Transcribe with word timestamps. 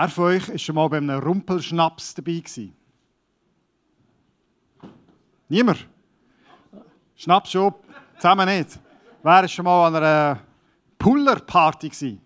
Wer 0.00 0.08
von 0.08 0.24
euch 0.26 0.48
war 0.48 0.58
schon 0.58 0.74
mal 0.76 0.88
bei 0.88 0.98
einem 0.98 1.18
Rumpelschnaps 1.18 2.14
dabei 2.14 2.38
gewesen? 2.38 2.72
Niemand? 5.48 5.88
Schnaps 7.16 7.50
schon, 7.50 7.74
zusammen 8.14 8.46
nicht. 8.48 8.78
Wer 9.24 9.32
war 9.32 9.48
schon 9.48 9.64
mal 9.64 9.88
an 9.88 9.96
einer 9.96 10.38
Pullerparty 11.00 11.88
gewesen? 11.88 12.20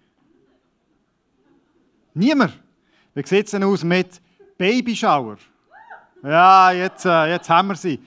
Niemand? 2.13 2.61
Wie 3.15 3.27
sieht 3.27 3.47
es 3.47 3.53
denn 3.53 3.65
aus 3.65 3.83
mit 3.83 4.21
Babyschauer? 4.59 5.39
Ja, 6.23 6.73
jetzt, 6.73 7.07
äh, 7.07 7.31
jetzt 7.31 7.49
haben 7.49 7.69
wir 7.69 7.77
sie. 7.77 7.99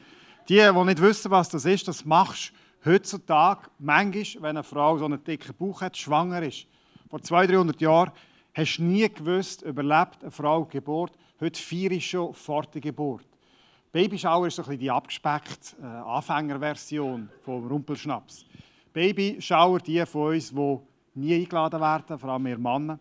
Die, 0.48 0.58
die 0.58 0.84
nicht 0.84 1.02
wissen, 1.02 1.32
was 1.32 1.50
das 1.50 1.66
ist, 1.66 1.88
das 1.88 2.06
machst 2.06 2.54
du 2.84 2.92
heutzutage 2.92 3.68
manchmal, 3.80 4.44
wenn 4.44 4.58
eine 4.58 4.64
Frau 4.64 4.96
so 5.00 5.06
einen 5.06 5.24
dicken 5.24 5.56
Bauch 5.56 5.82
hat, 5.82 5.98
schwanger 5.98 6.44
ist. 6.44 6.68
Vor 7.10 7.20
200, 7.20 7.56
300 7.56 7.82
Jahren 7.82 8.12
hast 8.56 8.80
nie 8.80 9.08
gewusst, 9.10 9.62
überlebt 9.64 10.22
eine 10.22 10.32
Frau 10.32 10.64
die 10.64 10.78
Geburt. 10.78 11.12
Heute 11.40 11.62
feiere 11.62 11.92
ich 11.92 12.10
schon 12.10 12.34
vor 12.34 12.64
der 12.64 12.82
Geburt. 12.82 13.28
Babyschauer 13.92 14.48
ist 14.48 14.56
so 14.56 14.62
ein 14.62 14.68
bisschen 14.68 14.80
die 14.80 14.92
abgespeckte 14.92 15.76
äh, 15.82 15.86
Anfängerversion 15.86 17.30
vom 17.42 17.68
Rumpelschnaps. 17.68 18.46
Babyschauer, 18.94 19.80
die 19.80 20.06
von 20.06 20.34
uns, 20.34 20.52
die 20.52 20.80
nie 21.16 21.36
eingeladen 21.36 21.80
werden, 21.80 22.18
vor 22.18 22.30
allem 22.30 22.46
wir 22.46 22.58
Männer, 22.58 23.00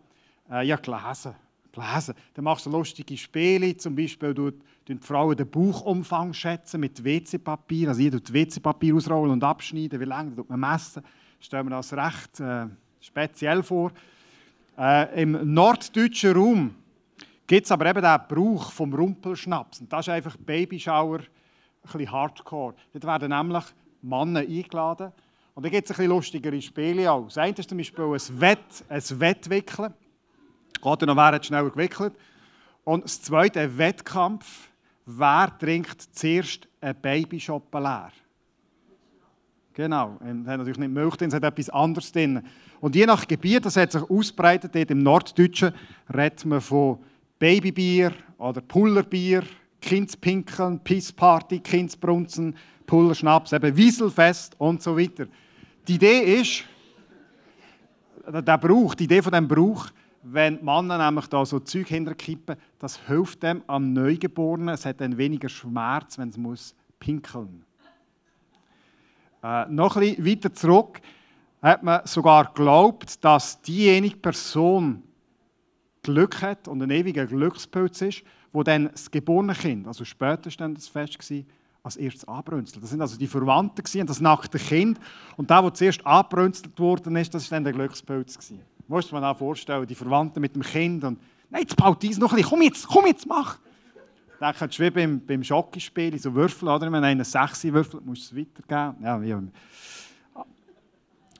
äh, 0.51 0.65
ja 0.65 0.75
gelesen. 0.75 1.35
gelesen. 1.71 2.15
Dann 2.33 2.43
machst 2.45 2.65
du 2.65 2.69
lustige 2.69 3.17
Spiele, 3.17 3.75
zum 3.77 3.95
Beispiel 3.95 4.33
du 4.33 4.51
die 4.87 4.97
Frauen 4.97 5.35
den 5.35 5.49
Bauchumfang 5.49 6.33
schätzen 6.33 6.81
mit 6.81 7.03
WC-Papier, 7.03 7.89
also 7.89 8.01
jeder 8.01 8.19
WC-Papier 8.19 8.95
ausrollen 8.95 9.31
und 9.31 9.43
abschneiden, 9.43 9.99
wie 9.99 10.05
lange, 10.05 10.35
tut 10.35 10.49
man 10.49 10.59
messen. 10.59 11.03
Stellen 11.39 11.67
wir 11.67 11.77
das 11.77 11.93
recht 11.93 12.39
äh, 12.39 12.67
speziell 12.99 13.63
vor. 13.63 13.91
Äh, 14.77 15.21
Im 15.21 15.53
norddeutschen 15.53 16.33
Raum 16.33 16.75
gibt 17.47 17.65
es 17.65 17.71
aber 17.71 17.85
eben 17.85 18.01
den 18.01 18.19
Brauch 18.27 18.71
vom 18.71 18.93
Rumpelschnaps. 18.93 19.81
Und 19.81 19.91
das 19.91 20.07
ist 20.07 20.13
einfach 20.13 20.35
Babyschauer, 20.37 21.19
ein 21.19 21.27
bisschen 21.83 22.11
hardcore. 22.11 22.75
Dort 22.93 23.05
werden 23.05 23.29
nämlich 23.29 23.63
Männer 24.01 24.41
eingeladen. 24.41 25.11
Und 25.53 25.65
da 25.65 25.69
gibt 25.69 25.85
es 25.85 25.91
ein 25.91 25.97
bisschen 25.97 26.09
lustigere 26.09 26.61
Spiele 26.61 27.09
auch. 27.09 27.25
Das 27.25 27.37
eine 27.37 27.55
ist 27.57 27.69
zum 27.69 27.77
Beispiel 27.77 28.03
ein 28.03 28.41
Wett, 28.41 28.83
ein 28.89 29.19
Wettwickeln. 29.19 29.93
Geht 30.81 31.01
noch, 31.01 31.15
wer 31.15 31.25
hat 31.31 31.45
schneller 31.45 31.69
gewickelt. 31.69 32.13
Und 32.83 33.05
das 33.05 33.21
zweite, 33.21 33.61
ein 33.61 33.77
Wettkampf. 33.77 34.69
Wer 35.05 35.57
trinkt 35.57 36.01
zuerst 36.01 36.67
einen 36.81 36.99
Babyschoppen 36.99 37.81
leer? 37.81 38.11
Genau, 39.75 40.17
es 40.21 40.47
hat 40.47 40.57
natürlich 40.57 40.77
nicht 40.77 40.93
Milch 40.93 41.17
drin, 41.17 41.27
es 41.27 41.33
hat 41.33 41.43
etwas 41.43 41.69
anderes 41.69 42.09
drin. 42.09 42.41
Und 42.79 42.95
je 42.95 43.05
nach 43.05 43.27
Gebiet, 43.27 43.65
das 43.65 43.75
hat 43.75 43.91
sich 43.91 44.09
ausbreitet, 44.09 44.73
dort 44.73 44.89
im 44.89 44.99
Norddeutschen 44.99 45.73
redet 46.15 46.45
man 46.45 46.61
von 46.61 46.99
Babybier 47.39 48.13
oder 48.37 48.61
Pullerbier, 48.61 49.43
Kindspinkeln, 49.81 50.79
Pissparty, 50.79 51.59
Kindsbrunzen, 51.59 52.55
Pullerschnaps, 52.87 53.51
eben 53.51 53.75
Wieselfest 53.75 54.55
und 54.59 54.81
so 54.81 54.97
weiter. 54.97 55.27
Die 55.89 55.95
Idee 55.95 56.39
ist, 56.39 56.63
der 58.25 58.57
Brauch, 58.57 58.95
die 58.95 59.03
Idee 59.03 59.21
von 59.21 59.33
dem 59.33 59.45
Brauch, 59.45 59.87
wenn 60.23 60.63
Männer 60.63 60.97
nämlich 60.97 61.27
da 61.27 61.45
so 61.45 61.59
Zeug 61.59 61.89
hinterkippen, 61.89 62.55
das 62.79 62.97
hilft 63.07 63.43
dem 63.43 63.61
am 63.67 63.91
Neugeborenen. 63.91 64.69
Es 64.69 64.85
hat 64.85 65.01
dann 65.01 65.17
weniger 65.17 65.49
Schmerz, 65.49 66.17
wenn 66.17 66.29
es 66.29 66.37
muss 66.37 66.73
pinkeln. 66.97 67.64
Äh, 69.45 69.67
noch 69.69 69.95
bisschen 69.95 70.25
weiter 70.25 70.51
zurück 70.53 70.99
hat 71.61 71.83
man 71.83 72.01
sogar 72.05 72.45
geglaubt, 72.45 73.23
dass 73.23 73.61
diejenige 73.61 74.17
Person 74.17 75.03
Glück 76.01 76.41
hat 76.41 76.67
und 76.67 76.81
ein 76.81 76.89
ewiger 76.89 77.27
Glückspilz 77.27 78.01
ist, 78.01 78.23
wo 78.51 78.63
dann 78.63 78.89
das 78.91 79.11
geborene 79.11 79.53
Kind, 79.53 79.85
also 79.85 80.03
später 80.03 80.47
ist 80.47 80.59
dann 80.59 80.73
das 80.73 80.87
Fest 80.87 81.19
gewesen, 81.19 81.45
als 81.83 81.95
erstes 81.95 82.27
anbrünzelt. 82.27 82.81
Das 82.81 82.89
sind 82.89 83.01
also 83.01 83.19
die 83.19 83.27
Verwandten 83.27 83.83
gewesen, 83.83 84.07
das 84.07 84.19
nackte 84.19 84.57
Kind. 84.57 84.99
Und 85.37 85.51
der, 85.51 85.61
der 85.61 85.73
zuerst 85.75 86.05
anbrünzelt 86.07 86.79
worden 86.79 87.15
ist, 87.15 87.31
das 87.31 87.43
ist 87.43 87.51
dann 87.51 87.63
der 87.63 87.73
Glückspilz 87.73 88.39
gewesen. 88.39 88.61
Musst 88.87 89.11
du 89.11 89.15
dir 89.15 89.27
auch 89.27 89.37
vorstellen, 89.37 89.85
die 89.85 89.93
Verwandten 89.93 90.41
mit 90.41 90.55
dem 90.55 90.63
Kind 90.63 91.03
und 91.03 91.19
«Nein, 91.51 91.61
jetzt 91.61 91.75
baut 91.75 92.01
dies 92.01 92.17
noch 92.17 92.31
ein 92.31 92.37
bisschen, 92.37 92.49
komm 92.49 92.61
jetzt, 92.63 92.87
komm 92.87 93.05
jetzt, 93.05 93.27
mach!» 93.27 93.59
Dann 94.39 94.53
kannst 94.55 94.79
du 94.79 94.83
wie 94.83 94.89
beim, 94.89 95.25
beim 95.25 95.43
Schockispiel, 95.43 96.17
so 96.19 96.33
Würfel, 96.33 96.67
oder? 96.67 96.91
Wenn 96.91 97.03
einer 97.03 97.23
sechs 97.23 97.63
Würfel 97.63 98.01
musst 98.03 98.31
du 98.31 98.35
es 98.35 98.47
weitergeben. 98.67 99.03
Ja, 99.03 99.41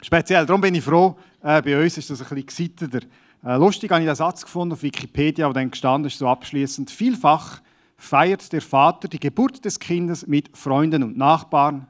Speziell, 0.02 0.46
darum 0.46 0.62
bin 0.62 0.76
ich 0.76 0.84
froh, 0.84 1.18
äh, 1.42 1.62
bei 1.64 1.82
uns 1.82 1.98
ist 1.98 2.12
das 2.12 2.22
ein 2.22 2.44
bisschen 2.44 2.76
geseiteter. 2.78 3.08
Äh, 3.44 3.58
lustig 3.58 3.92
habe 3.92 4.02
ich 4.02 4.08
den 4.08 4.16
Satz 4.16 4.44
gefunden 4.44 4.74
auf 4.74 4.84
Wikipedia, 4.84 5.50
wo 5.50 5.54
dann 5.54 5.72
gestanden 5.72 6.08
ist, 6.08 6.20
so 6.20 6.28
abschließend. 6.28 6.92
Vielfach 6.92 7.62
feiert 7.98 8.54
der 8.54 8.62
Vater 8.62 9.08
die 9.08 9.20
Geburt 9.20 9.66
des 9.66 9.80
Kindes 9.80 10.28
mit 10.28 10.56
Freunden 10.56 11.02
und 11.02 11.18
Nachbarn, 11.18 11.88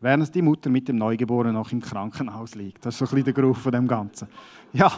während 0.00 0.34
die 0.34 0.42
Mutter 0.42 0.68
mit 0.68 0.86
dem 0.88 0.96
Neugeborenen 0.96 1.54
noch 1.54 1.72
im 1.72 1.80
Krankenhaus 1.80 2.54
liegt. 2.54 2.84
Das 2.84 2.94
ist 2.94 2.98
so 2.98 3.04
ein 3.04 3.08
bisschen 3.08 3.24
der 3.24 3.32
Geruch 3.32 3.56
von 3.56 3.72
dem 3.72 3.88
Ganzen. 3.88 4.28
Ja, 4.74 4.92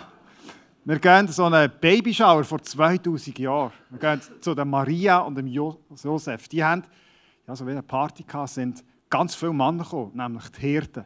wir 0.87 1.01
gehen 1.01 1.27
so 1.27 1.43
einen 1.47 1.69
Babyschauer 1.81 2.45
vor 2.45 2.63
2000 2.63 3.41
Jahren. 3.41 3.73
Wir 3.91 3.99
gehen 3.99 4.21
zu 4.41 4.55
der 4.55 4.65
Maria 4.65 5.19
und 5.19 5.37
dem 5.37 5.49
Josef. 5.49 6.47
Die 6.47 6.63
haben, 6.63 6.85
ja, 7.45 7.57
so 7.57 7.67
wie 7.67 7.73
eine 7.73 7.83
Party 7.83 8.23
gehabt, 8.23 8.51
sind 8.51 8.85
ganz 9.11 9.35
viele 9.35 9.53
Männer 9.53 9.83
gekommen, 9.83 10.13
nämlich 10.15 10.49
die 10.51 10.61
Hirten. 10.61 11.05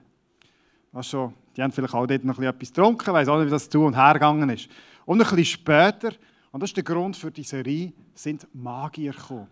Das 0.92 1.08
schon, 1.08 1.32
die 1.56 1.62
haben 1.62 1.72
vielleicht 1.72 1.94
auch 1.94 2.06
dort 2.06 2.24
noch 2.24 2.38
etwas 2.38 2.68
getrunken, 2.68 3.14
weiß 3.14 3.28
auch 3.28 3.38
nicht, 3.38 3.46
wie 3.46 3.52
das 3.52 3.70
zu 3.70 3.82
und 3.82 3.96
her 3.96 4.12
gegangen 4.12 4.50
ist. 4.50 4.68
Und 5.06 5.22
ein 5.22 5.26
bisschen 5.26 5.46
später, 5.46 6.12
und 6.52 6.62
das 6.62 6.68
ist 6.68 6.76
der 6.76 6.84
Grund 6.84 7.16
für 7.16 7.30
die 7.30 7.42
Serie, 7.42 7.90
sind 8.14 8.46
Magier 8.52 9.12
gekommen. 9.12 9.48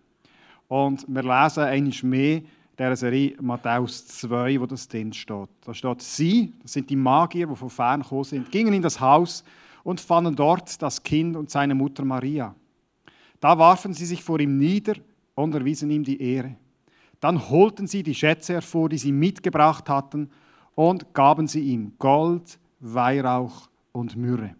Und 0.69 1.07
wir 1.09 1.23
lesen 1.23 1.63
einmal 1.63 1.95
mehr 2.03 2.37
in 2.37 2.47
dieser 2.77 2.97
Serie 2.97 3.35
Matthäus 3.41 4.07
2, 4.09 4.61
wo 4.61 4.67
das 4.67 4.87
drin 4.89 5.11
steht. 5.11 5.49
Da 5.65 5.73
steht, 5.73 6.03
sie, 6.03 6.53
das 6.61 6.75
sind 6.75 6.91
die 6.91 6.97
Magier, 6.97 7.47
die 7.47 7.57
von 7.57 7.71
fern 7.71 8.03
gekommen 8.03 8.25
sind, 8.25 8.51
gingen 8.51 8.75
in 8.75 8.83
das 8.83 9.01
Haus 9.01 9.43
und 9.89 10.03
fanden 10.03 10.37
dort 10.37 10.83
das 10.83 11.03
Kind 11.03 11.35
und 11.35 11.49
seine 11.49 11.75
Mutter 11.75 12.05
Maria. 12.05 12.55
Da 13.41 13.59
warfen 13.59 13.95
sie 13.95 14.05
sich 14.05 14.23
vor 14.23 14.39
ihm 14.39 14.59
nieder 14.59 14.97
und 15.35 15.55
erwiesen 15.55 15.91
ihm 15.91 16.05
die 16.05 16.21
Ehre. 16.21 16.57
Dann 17.21 17.49
holten 17.49 17.87
sie 17.87 18.03
die 18.03 18.15
Schätze 18.15 18.53
hervor, 18.53 18.91
die 18.91 18.99
sie 18.99 19.13
mitgebracht 19.13 19.89
hatten, 19.89 20.29
und 20.75 21.15
gaben 21.15 21.47
sie 21.47 21.61
ihm 21.61 21.95
Gold, 21.99 22.59
Weihrauch 22.81 23.71
und 23.93 24.15
Myrrhe. 24.15 24.55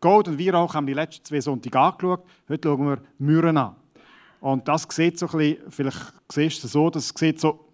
Gold 0.00 0.26
und 0.26 0.40
Weihrauch 0.40 0.74
haben 0.74 0.88
die 0.88 0.94
letzten 0.94 1.24
zwei 1.24 1.40
Sonntage 1.40 1.78
angeschaut. 1.78 2.24
Heute 2.48 2.68
schauen 2.68 2.88
wir 2.88 2.98
Myrrhe 3.18 3.50
an. 3.50 3.76
Und 4.40 4.66
das 4.66 4.84
sieht 4.90 5.16
so 5.16 5.28
ein 5.28 5.38
bisschen, 5.38 5.70
vielleicht 5.70 6.14
siehst 6.28 6.64
du 6.64 6.66
es 6.66 6.72
so, 6.72 6.90
das 6.90 7.14
sieht 7.16 7.38
so, 7.38 7.67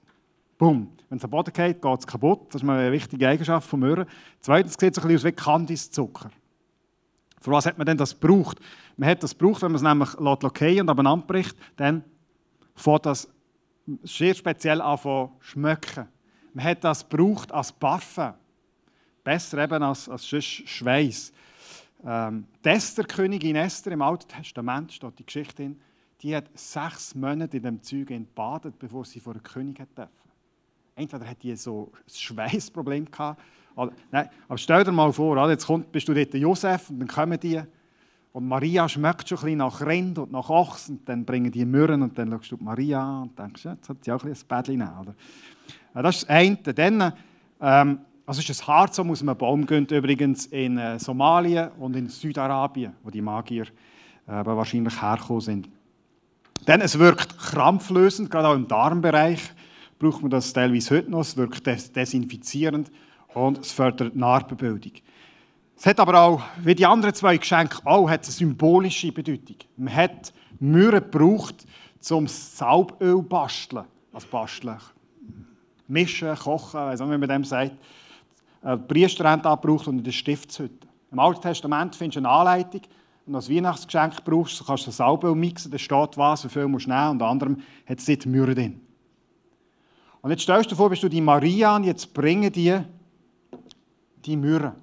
bumm, 0.65 0.89
wenn 1.11 1.19
es 1.19 1.25
am 1.25 1.31
Boden 1.31 1.53
geht, 1.53 1.83
geht 1.83 1.99
es 1.99 2.07
kaputt. 2.07 2.47
Das 2.49 2.63
ist 2.63 2.69
eine 2.69 2.91
wichtige 2.91 3.29
Eigenschaft 3.29 3.69
von 3.69 3.81
Möhren. 3.81 4.07
Zweitens 4.41 4.77
sieht 4.81 4.97
es 4.97 4.99
ein 4.99 5.09
bisschen 5.09 5.19
aus 5.19 5.25
wie 5.25 5.33
Kandiszucker. 5.33 6.31
Für 7.43 7.51
was 7.51 7.67
hat 7.67 7.77
man 7.77 7.87
denn 7.87 7.99
das 7.99 8.19
gebraucht? 8.19 8.59
Man 8.97 9.11
hat 9.11 9.23
das 9.23 9.37
gebraucht, 9.37 9.61
wenn 9.61 9.73
man 9.73 9.77
es 9.77 9.83
nämlich 9.83 10.15
lockieren 10.15 10.81
und 10.81 10.89
abeinander 10.89 11.27
bricht, 11.27 11.55
dann 11.77 12.03
fängt 12.75 13.05
das 13.05 13.29
sehr 14.05 14.35
speziell 14.35 14.81
an 14.81 14.99
zu 14.99 15.33
schmecken. 15.41 16.09
Man 16.55 16.65
hat 16.65 16.83
das 16.83 17.07
gebraucht 17.07 17.53
als 17.53 17.71
Parfum. 17.71 18.33
Besser 19.23 19.59
eben 19.65 19.83
als, 19.83 20.09
als 20.09 20.27
Schweiß. 20.27 21.31
Ähm, 22.07 22.47
die 22.65 22.69
Esther-Königin 22.71 23.57
Esther 23.57 23.93
im 23.93 24.01
Alten 24.01 24.29
Testament 24.29 24.95
steht 24.95 25.19
die 25.19 25.27
Geschichte 25.27 25.63
in, 25.65 25.81
die 26.23 26.35
hat 26.35 26.47
sechs 26.55 27.15
Monate 27.15 27.59
in 27.59 27.63
dem 27.65 27.83
Zeug 27.83 28.09
badet, 28.35 28.79
bevor 28.79 29.05
sie 29.05 29.21
vor 29.21 29.35
den 29.35 29.43
König 29.43 29.77
durfte. 29.77 30.09
Entweder 30.97 31.27
hat 31.27 31.43
die 31.43 31.57
so 31.57 31.91
ein 31.95 32.15
Schweißproblem 32.15 33.11
gehabt. 33.11 33.41
Oder, 33.77 33.93
nein, 34.13 34.29
aber 34.49 34.59
stell 34.59 34.85
dir 34.85 34.93
mal 34.93 35.13
vor, 35.13 35.51
jetzt 35.51 35.67
kommt, 35.67 35.91
bist 35.91 36.07
du 36.07 36.15
dort 36.15 36.33
Josef 36.35 36.91
und 36.91 37.01
dann 37.01 37.09
kommen 37.09 37.41
die. 37.41 37.61
Und 38.33 38.49
Maria 38.49 38.89
schmeckt 38.89 39.29
schon 39.29 39.39
ein 39.39 39.45
bisschen 39.45 39.59
nach 39.59 39.81
Rind 39.81 40.19
und 40.19 40.33
nach 40.33 40.49
Ochs 40.51 40.89
und 40.89 41.09
dann 41.09 41.25
bringen 41.25 41.51
die 41.51 41.65
Mürren 41.65 42.03
und 42.03 42.19
dann 42.19 42.31
schaust 42.31 42.53
du 42.53 42.57
Maria 42.61 43.23
und 43.23 43.39
denkst, 43.39 43.65
ja, 43.65 43.73
jetzt 43.73 43.89
hat 43.89 44.05
sie 44.05 44.13
auch 44.13 44.23
ein, 44.23 44.31
bisschen 44.31 44.49
ein 44.51 44.57
Bädchen 44.57 44.79
nehmen. 44.79 45.15
Das 45.95 46.17
ist 46.17 46.23
das 46.23 46.31
eine. 46.31 46.57
Dann, 46.57 47.13
ähm, 47.61 47.99
also 48.27 48.41
ist 48.41 48.63
ein 48.63 48.67
Harz, 48.67 48.97
das 48.97 49.07
aus 49.07 49.23
einem 49.23 49.37
Baum 49.37 49.67
gehen, 49.67 49.87
übrigens 49.87 50.47
in 50.47 50.79
äh, 50.79 50.99
Somalia 50.99 51.73
und 51.79 51.95
in 51.95 52.09
Südarabien, 52.09 52.95
wo 53.03 53.11
die 53.11 53.23
Magier 53.23 53.67
äh, 54.27 54.45
wahrscheinlich 54.45 55.01
hergekommen 55.01 55.41
sind. 55.41 55.69
Dann, 56.67 56.81
es 56.81 56.99
wirkt 56.99 57.39
krampflösend, 57.39 58.31
gerade 58.31 58.49
auch 58.49 58.55
im 58.55 58.67
Darmbereich 58.67 59.53
braucht 60.05 60.21
man 60.21 60.31
das 60.31 60.53
teilweise 60.53 60.97
heute 60.97 61.11
noch. 61.11 61.21
Es 61.21 61.37
wirkt 61.37 61.67
des 61.67 61.91
desinfizierend 61.91 62.91
und 63.33 63.59
es 63.59 63.73
fördert 63.73 64.15
Narbenbildung. 64.15 64.93
Es 65.77 65.87
hat 65.87 65.99
aber 65.99 66.21
auch, 66.21 66.43
wie 66.63 66.75
die 66.75 66.85
anderen 66.85 67.15
zwei 67.15 67.39
Geschenke 67.39 67.79
auch, 67.85 68.09
hat 68.09 68.25
eine 68.25 68.33
symbolische 68.33 69.11
Bedeutung. 69.11 69.57
Man 69.79 69.95
hat 69.95 70.33
Myrrhe 70.61 71.01
gebraucht, 71.01 71.67
zum 72.01 72.29
Salböl 72.29 73.23
basteln. 73.23 73.85
Also 74.13 74.29
basteln, 74.31 74.77
mischen, 75.89 76.35
kochen, 76.37 76.91
nicht, 76.91 77.01
wie 77.01 77.05
man 77.07 77.29
dem 77.29 77.45
sagt. 77.45 77.73
Die 78.63 78.77
Priester 78.77 79.29
haben 79.29 79.43
das 79.43 79.59
gebraucht 79.59 79.89
und 79.89 79.99
in 79.99 80.05
der 80.05 80.13
Stiftshütte. 80.13 80.87
Im 81.11 81.19
Alten 81.19 81.41
Testament 81.41 81.97
findest 81.97 82.17
du 82.17 82.21
eine 82.21 82.29
Anleitung, 82.29 82.83
und 83.27 83.35
als 83.35 83.49
Weihnachtsgeschenk 83.49 84.23
brauchst, 84.23 84.67
kannst 84.67 84.87
du 84.87 84.91
Salbe 84.91 85.35
mixen, 85.35 85.71
da 85.71 85.79
steht 85.79 86.19
was, 86.19 86.45
wie 86.45 86.51
viel 86.51 86.69
musst 86.69 86.85
du 86.85 86.91
nehmen, 86.91 87.13
unter 87.13 87.27
anderem 87.27 87.57
hat 87.89 87.99
es 87.99 88.05
dort 88.05 88.27
Myrrhe 88.27 88.55
drin. 88.55 88.84
Und 90.25 90.31
jetzt 90.31 90.45
stellst 90.45 90.71
du 90.71 90.75
dir 90.75 90.77
vor, 90.77 90.89
bist 90.89 91.03
du 91.03 91.09
die 91.11 91.21
Maria 91.21 91.77
und 91.77 91.85
jetzt 91.85 92.15
bringen 92.15 92.51
die 92.51 92.81
die 94.25 94.37
Myrrhe. 94.39 94.75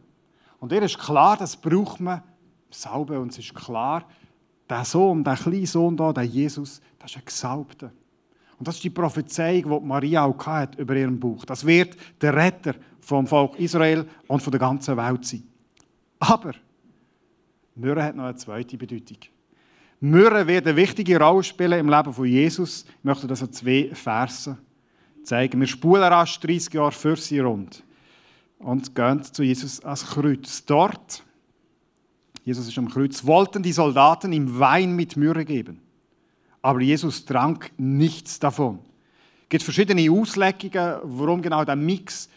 Und 0.60 0.72
ihr 0.72 0.84
ist 0.84 1.00
klar, 1.00 1.36
das 1.36 1.58
braucht 1.58 2.00
man 2.00 2.22
Salbe 2.70 3.20
und 3.20 3.32
es 3.32 3.40
ist 3.40 3.56
klar, 3.56 4.06
der 4.70 4.86
Sohn, 4.86 5.24
der 5.24 5.36
kleine 5.36 5.66
Sohn 5.66 5.98
da, 5.98 6.14
der 6.14 6.26
Jesus, 6.26 6.80
das 7.00 7.10
ist 7.10 7.18
ein 7.18 7.26
Gesalbter. 7.26 7.92
Und 8.60 8.68
das 8.68 8.76
ist 8.76 8.84
die 8.84 8.92
Prophezeiung, 8.92 9.64
die 9.64 9.88
Maria 9.88 10.26
auch 10.26 10.46
hat 10.46 10.76
über 10.76 10.96
ihren 10.96 11.20
Buch. 11.20 11.44
Das 11.44 11.66
wird 11.66 11.98
der 12.22 12.36
Retter 12.36 12.76
vom 13.00 13.26
Volk 13.26 13.58
Israel 13.58 14.06
und 14.28 14.44
von 14.44 14.52
der 14.52 14.60
ganzen 14.60 14.96
Welt 14.96 15.26
sein. 15.26 15.42
Aber 16.20 16.54
Myrrhe 17.74 18.04
hat 18.04 18.16
noch 18.16 18.26
eine 18.26 18.36
zweite 18.36 18.78
Bedeutung. 18.78 19.18
Myrrhe 20.02 20.46
wird 20.46 20.68
eine 20.68 20.76
wichtige 20.76 21.20
Rolle 21.20 21.42
spielen 21.42 21.80
im 21.80 21.90
Leben 21.90 22.14
von 22.14 22.28
Jesus. 22.28 22.86
Ich 23.00 23.04
möchte 23.04 23.26
das 23.26 23.42
an 23.42 23.52
zwei 23.52 23.90
Versen 23.92 24.60
zeigen. 25.24 25.60
Wir 25.60 25.68
spulen 25.68 26.04
rasch 26.04 26.40
30 26.40 26.74
Jahre 26.74 26.92
für 26.92 27.16
sie 27.16 27.40
rund 27.40 27.84
und 28.60 28.96
gehen 28.96 29.24
zu 29.24 29.44
Jesus 29.44 29.84
ans 29.84 30.06
Kreuz. 30.06 30.66
Dort, 30.66 31.24
Jesus 32.44 32.68
ist 32.68 32.78
am 32.78 32.90
Kreuz, 32.90 33.26
wollten 33.26 33.64
die 33.64 33.72
Soldaten 33.72 34.34
ihm 34.34 34.60
Wein 34.60 34.96
mit 34.96 35.18
Myrrhe 35.18 35.46
geben. 35.46 35.80
Aber 36.62 36.82
Jesus 36.82 37.26
trank 37.26 37.72
nichts 37.78 38.40
davon. 38.40 38.80
Es 39.44 39.50
gibt 39.50 39.64
verschiedene 39.64 40.10
Auslegungen, 40.12 40.98
warum 41.04 41.42
genau 41.42 41.66
der 41.66 41.76
Mix. 41.76 42.30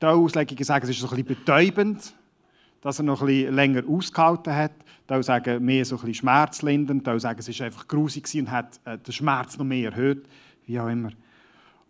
Die 0.00 0.06
Auslegungen 0.06 0.64
sagen, 0.64 0.84
es 0.84 0.90
ist 0.90 1.00
so 1.00 1.06
ein 1.06 1.10
bisschen 1.10 1.26
betäubend 1.26 2.14
dass 2.80 2.98
er 2.98 3.04
noch 3.04 3.20
ein 3.20 3.26
bisschen 3.26 3.54
länger 3.54 3.82
ausgehalten 3.88 4.54
hat. 4.54 4.72
Da 5.06 5.22
sagen 5.22 5.64
mehr 5.64 5.84
so 5.84 5.96
ein 5.96 6.00
bisschen 6.00 6.14
schmerzlindernd, 6.14 7.06
da 7.06 7.18
sagen 7.18 7.40
es 7.40 7.48
ist 7.48 7.60
einfach 7.60 7.86
grusig 7.88 8.28
und 8.34 8.50
hat 8.50 8.80
äh, 8.84 8.96
den 8.96 9.12
Schmerz 9.12 9.58
noch 9.58 9.64
mehr 9.64 9.90
erhöht, 9.90 10.26
wie 10.66 10.78
auch 10.78 10.88
immer. 10.88 11.10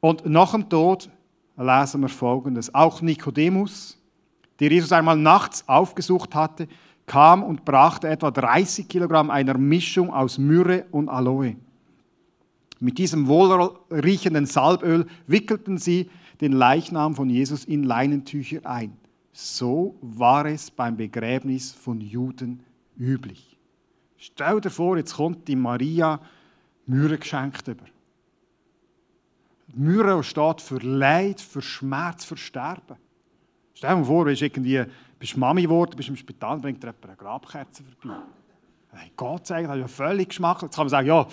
Und 0.00 0.26
nach 0.26 0.52
dem 0.52 0.68
Tod 0.68 1.10
lesen 1.56 2.00
wir 2.00 2.08
Folgendes: 2.08 2.74
Auch 2.74 3.02
Nikodemus, 3.02 3.98
der 4.58 4.70
Jesus 4.70 4.92
einmal 4.92 5.16
nachts 5.16 5.68
aufgesucht 5.68 6.34
hatte, 6.34 6.68
kam 7.06 7.42
und 7.42 7.64
brachte 7.64 8.08
etwa 8.08 8.30
30 8.30 8.88
Kilogramm 8.88 9.30
einer 9.30 9.58
Mischung 9.58 10.12
aus 10.12 10.38
Myrrhe 10.38 10.86
und 10.90 11.08
Aloe. 11.08 11.56
Mit 12.78 12.96
diesem 12.96 13.26
wohlriechenden 13.26 14.46
Salböl 14.46 15.06
wickelten 15.26 15.76
sie 15.76 16.08
den 16.40 16.52
Leichnam 16.52 17.14
von 17.14 17.28
Jesus 17.28 17.64
in 17.64 17.82
Leinentücher 17.82 18.64
ein. 18.64 18.96
So 19.32 19.96
war 20.00 20.46
es 20.46 20.70
beim 20.70 20.96
Begräbnis 20.96 21.72
von 21.72 22.00
Juden 22.00 22.62
üblich. 22.98 23.58
Stell 24.16 24.60
dir 24.60 24.70
vor, 24.70 24.96
jetzt 24.96 25.14
kommt 25.14 25.46
die 25.48 25.56
Maria 25.56 26.20
Myrrhe 26.86 27.18
geschenkt 27.18 27.68
über. 27.68 27.84
Myrrhe 29.74 30.22
steht 30.22 30.60
für 30.60 30.78
Leid, 30.78 31.40
für 31.40 31.62
Schmerz, 31.62 32.24
für 32.24 32.36
Sterben. 32.36 32.96
Stell 33.74 33.96
dir 33.96 34.04
vor, 34.04 34.24
bist 34.24 34.42
irgendwie 34.42 34.84
bist 35.20 35.36
Mami 35.36 35.62
geworden, 35.62 35.92
bist 35.96 36.08
im 36.08 36.16
Spital, 36.16 36.58
bringt 36.58 36.82
dir 36.82 36.88
jemand 36.88 37.04
eine 37.04 37.16
Grabkerze 37.16 37.84
vorbei. 37.84 38.16
Hey, 38.92 39.12
Gott 39.14 39.48
das 39.48 39.60
ist 39.60 39.68
ja 39.68 39.86
völlig 39.86 40.30
Geschmack. 40.30 40.62
Jetzt 40.62 40.74
kann 40.74 40.86
man 40.86 40.88
sagen, 40.88 41.06
ja, 41.06 41.26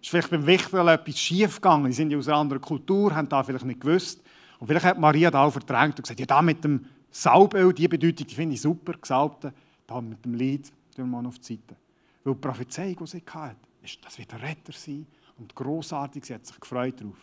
ist 0.00 0.10
vielleicht 0.10 0.30
beim 0.30 0.46
Wichtel 0.46 0.86
etwas 0.86 1.18
schief 1.18 1.56
gegangen. 1.56 1.86
Die 1.86 1.92
sind 1.92 2.10
ja 2.10 2.18
aus 2.18 2.28
einer 2.28 2.36
anderen 2.36 2.60
Kultur, 2.60 3.14
haben 3.14 3.28
da 3.28 3.42
vielleicht 3.42 3.64
nicht 3.64 3.80
gewusst. 3.80 4.22
Und 4.58 4.66
vielleicht 4.66 4.84
hat 4.84 4.98
Maria 4.98 5.30
da 5.30 5.44
auch 5.44 5.50
verdrängt 5.50 5.96
und 5.96 6.02
gesagt, 6.02 6.20
ja, 6.20 6.26
da 6.26 6.42
mit 6.42 6.62
dem 6.62 6.84
Salböl, 7.10 7.72
die 7.72 7.88
Bedeutung, 7.88 8.26
die 8.26 8.34
finde 8.34 8.54
ich 8.54 8.60
super, 8.60 8.92
gesalbte, 8.92 9.52
da 9.86 10.00
mit 10.00 10.24
dem 10.24 10.34
Lied, 10.34 10.68
tun 10.94 11.10
wir 11.10 11.22
mal 11.22 11.26
auf 11.26 11.38
die 11.38 11.54
Seite. 11.54 11.76
Weil 12.22 12.34
die 12.34 12.40
Prophezeiung, 12.40 12.96
die 12.96 13.06
sie 13.06 13.22
hatte, 13.26 13.56
ist, 13.82 13.98
das 14.04 14.18
wird 14.18 14.32
ein 14.34 14.40
Retter 14.40 14.72
sein 14.72 15.06
und 15.38 15.54
grossartig, 15.54 16.26
sie 16.26 16.34
hat 16.34 16.46
sich 16.46 16.60
gefreut 16.60 17.00
darauf. 17.00 17.16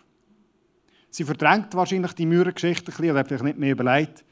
Sie 1.09 1.24
verdrängt 1.24 1.74
wahrscheinlich 1.74 2.13
die 2.13 2.25
Mürrengeschichte 2.25 2.92
ein 2.92 2.95
bisschen, 2.95 3.12
oder 3.12 3.19
hat 3.19 3.27
vielleicht 3.27 3.44
nicht 3.44 3.57
mehr 3.57 3.71
überlegt. 3.71 4.24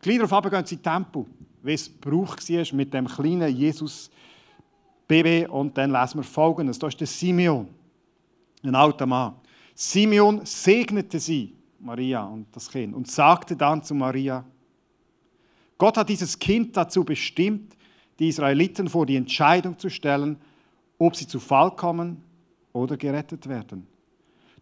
Gleich 0.00 0.18
darauf 0.18 0.50
gehen 0.50 0.66
sie 0.66 0.74
in 0.74 0.82
Tempo, 0.82 1.26
wie 1.62 1.72
es 1.72 1.88
Brauch 1.88 2.36
war 2.36 2.74
mit 2.76 2.92
dem 2.92 3.06
kleinen 3.06 3.56
Jesus-Baby. 3.56 5.46
Und 5.46 5.78
dann 5.78 5.92
lesen 5.92 6.18
wir 6.18 6.24
folgendes: 6.24 6.78
Da 6.78 6.88
ist 6.88 7.00
der 7.00 7.06
Simeon, 7.06 7.68
ein 8.62 8.74
alter 8.74 9.06
Mann. 9.06 9.34
Simeon 9.74 10.44
segnete 10.44 11.18
sie, 11.18 11.54
Maria 11.80 12.24
und 12.24 12.46
das 12.52 12.70
Kind, 12.70 12.94
und 12.94 13.10
sagte 13.10 13.56
dann 13.56 13.82
zu 13.82 13.94
Maria: 13.94 14.44
Gott 15.78 15.96
hat 15.96 16.08
dieses 16.08 16.38
Kind 16.38 16.76
dazu 16.76 17.04
bestimmt, 17.04 17.74
die 18.18 18.28
Israeliten 18.28 18.88
vor 18.88 19.06
die 19.06 19.16
Entscheidung 19.16 19.78
zu 19.78 19.88
stellen, 19.88 20.36
ob 20.98 21.16
sie 21.16 21.26
zu 21.26 21.40
Fall 21.40 21.74
kommen 21.74 22.22
oder 22.72 22.96
gerettet 22.96 23.48
werden. 23.48 23.86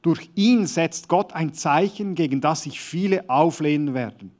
Durch 0.02 0.30
ihn 0.34 0.66
setzt 0.66 1.08
Gott 1.08 1.32
ein 1.32 1.54
Zeichen, 1.54 2.14
gegen 2.14 2.40
das 2.40 2.62
sich 2.62 2.80
viele 2.80 3.28
auflehnen 3.30 3.94
werden. 3.94 4.32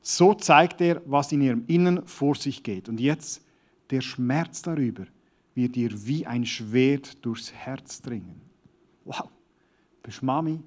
So 0.00 0.32
zeigt 0.32 0.80
er, 0.80 1.02
was 1.04 1.30
in 1.30 1.42
ihrem 1.42 1.64
Innern 1.66 2.06
vor 2.06 2.34
sich 2.34 2.62
geht. 2.62 2.88
Und 2.88 2.98
jetzt, 2.98 3.44
der 3.90 4.00
Schmerz 4.00 4.62
darüber 4.62 5.04
wird 5.54 5.76
dir 5.76 5.90
wie 6.06 6.26
ein 6.26 6.46
Schwert 6.46 7.22
durchs 7.24 7.52
Herz 7.52 8.00
dringen. 8.00 8.40
Wow, 9.04 9.28
bist 10.02 10.22
Mami, 10.22 10.60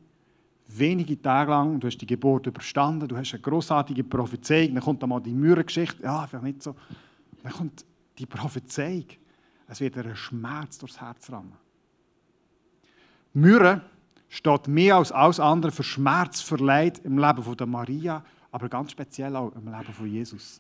wenige 0.68 1.20
Tage 1.20 1.50
lang, 1.50 1.80
du 1.80 1.88
hast 1.88 1.98
die 1.98 2.06
Geburt 2.06 2.46
überstanden, 2.46 3.08
du 3.08 3.18
hast 3.18 3.34
eine 3.34 3.42
großartige 3.42 4.04
Prophezeiung, 4.04 4.76
dann 4.76 4.84
kommt 4.84 5.02
einmal 5.02 5.22
die 5.22 5.34
Mürrengeschichte, 5.34 6.04
ja, 6.04 6.28
vielleicht 6.28 6.44
nicht 6.44 6.64
so. 6.64 6.76
Dann 7.42 7.52
kommt 7.52 7.86
die 8.18 8.26
Prophezeiung, 8.26 9.06
es 9.68 9.80
wird 9.80 9.98
ein 9.98 10.16
Schmerz 10.16 10.78
durchs 10.78 11.00
Herz 11.02 11.32
rammen. 11.32 11.54
Myrrhe 13.34 13.82
steht 14.34 14.68
mehr 14.68 14.96
als 14.96 15.12
alles 15.12 15.40
andere 15.40 15.72
für 15.72 15.84
Schmerz, 15.84 16.42
für 16.42 16.56
Leid 16.56 16.98
im 17.06 17.20
Leben 17.20 17.44
von 17.44 17.56
der 17.56 17.68
Maria, 17.68 18.26
aber 18.52 18.68
ganz 18.68 18.90
speziell 18.90 19.36
auch 19.36 19.54
im 19.54 19.66
Leben 19.66 19.94
von 19.94 20.08
Jesus. 20.08 20.60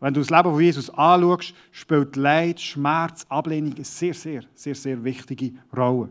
Wenn 0.00 0.12
du 0.12 0.20
das 0.20 0.28
Leben 0.28 0.50
von 0.50 0.60
Jesus 0.60 0.90
anschaust, 0.90 1.54
spielt 1.72 2.14
Leid, 2.14 2.60
Schmerz, 2.60 3.24
Ablehnung 3.30 3.72
eine 3.74 3.84
sehr, 3.84 4.12
sehr, 4.12 4.42
sehr, 4.54 4.74
sehr 4.74 5.02
wichtige 5.02 5.54
Rolle. 5.74 6.10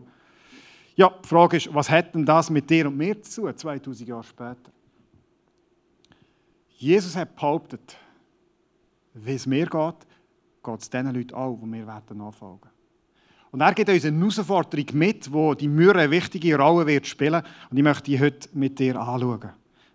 Ja, 0.96 1.12
die 1.22 1.28
Frage 1.28 1.58
ist, 1.58 1.72
was 1.72 1.88
hat 1.88 2.12
denn 2.12 2.26
das 2.26 2.50
mit 2.50 2.68
dir 2.68 2.88
und 2.88 2.96
mir 2.96 3.22
zu 3.22 3.42
tun, 3.42 3.56
2000 3.56 4.08
Jahre 4.08 4.24
später? 4.24 4.72
Jesus 6.70 7.14
hat 7.14 7.36
behauptet, 7.36 7.96
wie 9.12 9.34
es 9.34 9.46
mir 9.46 9.66
geht, 9.66 10.06
geht 10.64 10.80
es 10.80 10.90
diesen 10.90 11.14
Leuten 11.14 11.34
auch, 11.34 11.56
die 11.56 11.66
mir 11.66 11.84
nachfolgen 11.84 12.62
werden. 12.62 12.73
Und 13.54 13.60
er 13.60 13.72
gibt 13.72 13.88
uns 13.88 14.04
eine 14.04 14.18
Herausforderung 14.18 14.86
mit, 14.94 15.32
wo 15.32 15.54
die 15.54 15.68
Mühe 15.68 15.94
eine 15.94 16.10
wichtige 16.10 16.58
Rolle 16.58 16.88
wird 16.88 17.06
spielen. 17.06 17.40
Und 17.70 17.76
ich 17.76 17.84
möchte 17.84 18.02
die 18.02 18.18
heute 18.18 18.48
mit 18.52 18.80
dir 18.80 19.00
anschauen. 19.00 19.50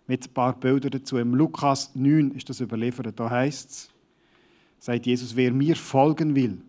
Mit 0.06 0.26
ein 0.26 0.32
paar 0.32 0.58
Bildern 0.58 0.92
dazu. 0.92 1.18
Im 1.18 1.34
Lukas 1.34 1.94
9 1.94 2.30
ist 2.30 2.48
das 2.48 2.60
überliefert. 2.60 3.20
Da 3.20 3.28
heißt 3.28 3.70
es, 3.70 3.90
sagt 4.78 5.04
Jesus, 5.04 5.36
wer 5.36 5.52
mir 5.52 5.76
folgen 5.76 6.34
will, 6.34 6.62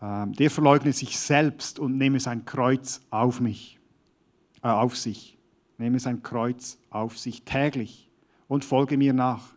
ähm, 0.00 0.32
der 0.32 0.48
verleugne 0.48 0.92
sich 0.92 1.18
selbst 1.18 1.80
und 1.80 1.98
nehme 1.98 2.20
sein 2.20 2.44
Kreuz 2.44 3.00
auf 3.10 3.40
mich, 3.40 3.80
äh, 4.62 4.68
auf 4.68 4.96
sich. 4.96 5.36
Nehme 5.76 5.98
sein 5.98 6.22
Kreuz 6.22 6.78
auf 6.90 7.18
sich 7.18 7.42
täglich 7.42 8.08
und 8.46 8.64
folge 8.64 8.96
mir 8.96 9.12
nach. 9.12 9.56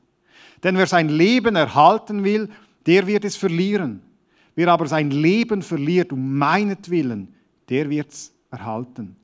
Denn 0.63 0.77
wer 0.77 0.87
sein 0.87 1.09
Leben 1.09 1.55
erhalten 1.55 2.23
will, 2.23 2.49
der 2.87 3.05
wird 3.05 3.23
es 3.23 3.35
verlieren. 3.35 4.01
Wer 4.57 4.69
aber 4.69 4.87
sein 4.87 5.11
Leben 5.11 5.61
verliert 5.61 6.11
um 6.11 6.35
meinetwillen, 6.35 7.31
der 7.69 7.91
wird 7.91 8.09
es 8.09 8.33
erhalten. 8.49 9.15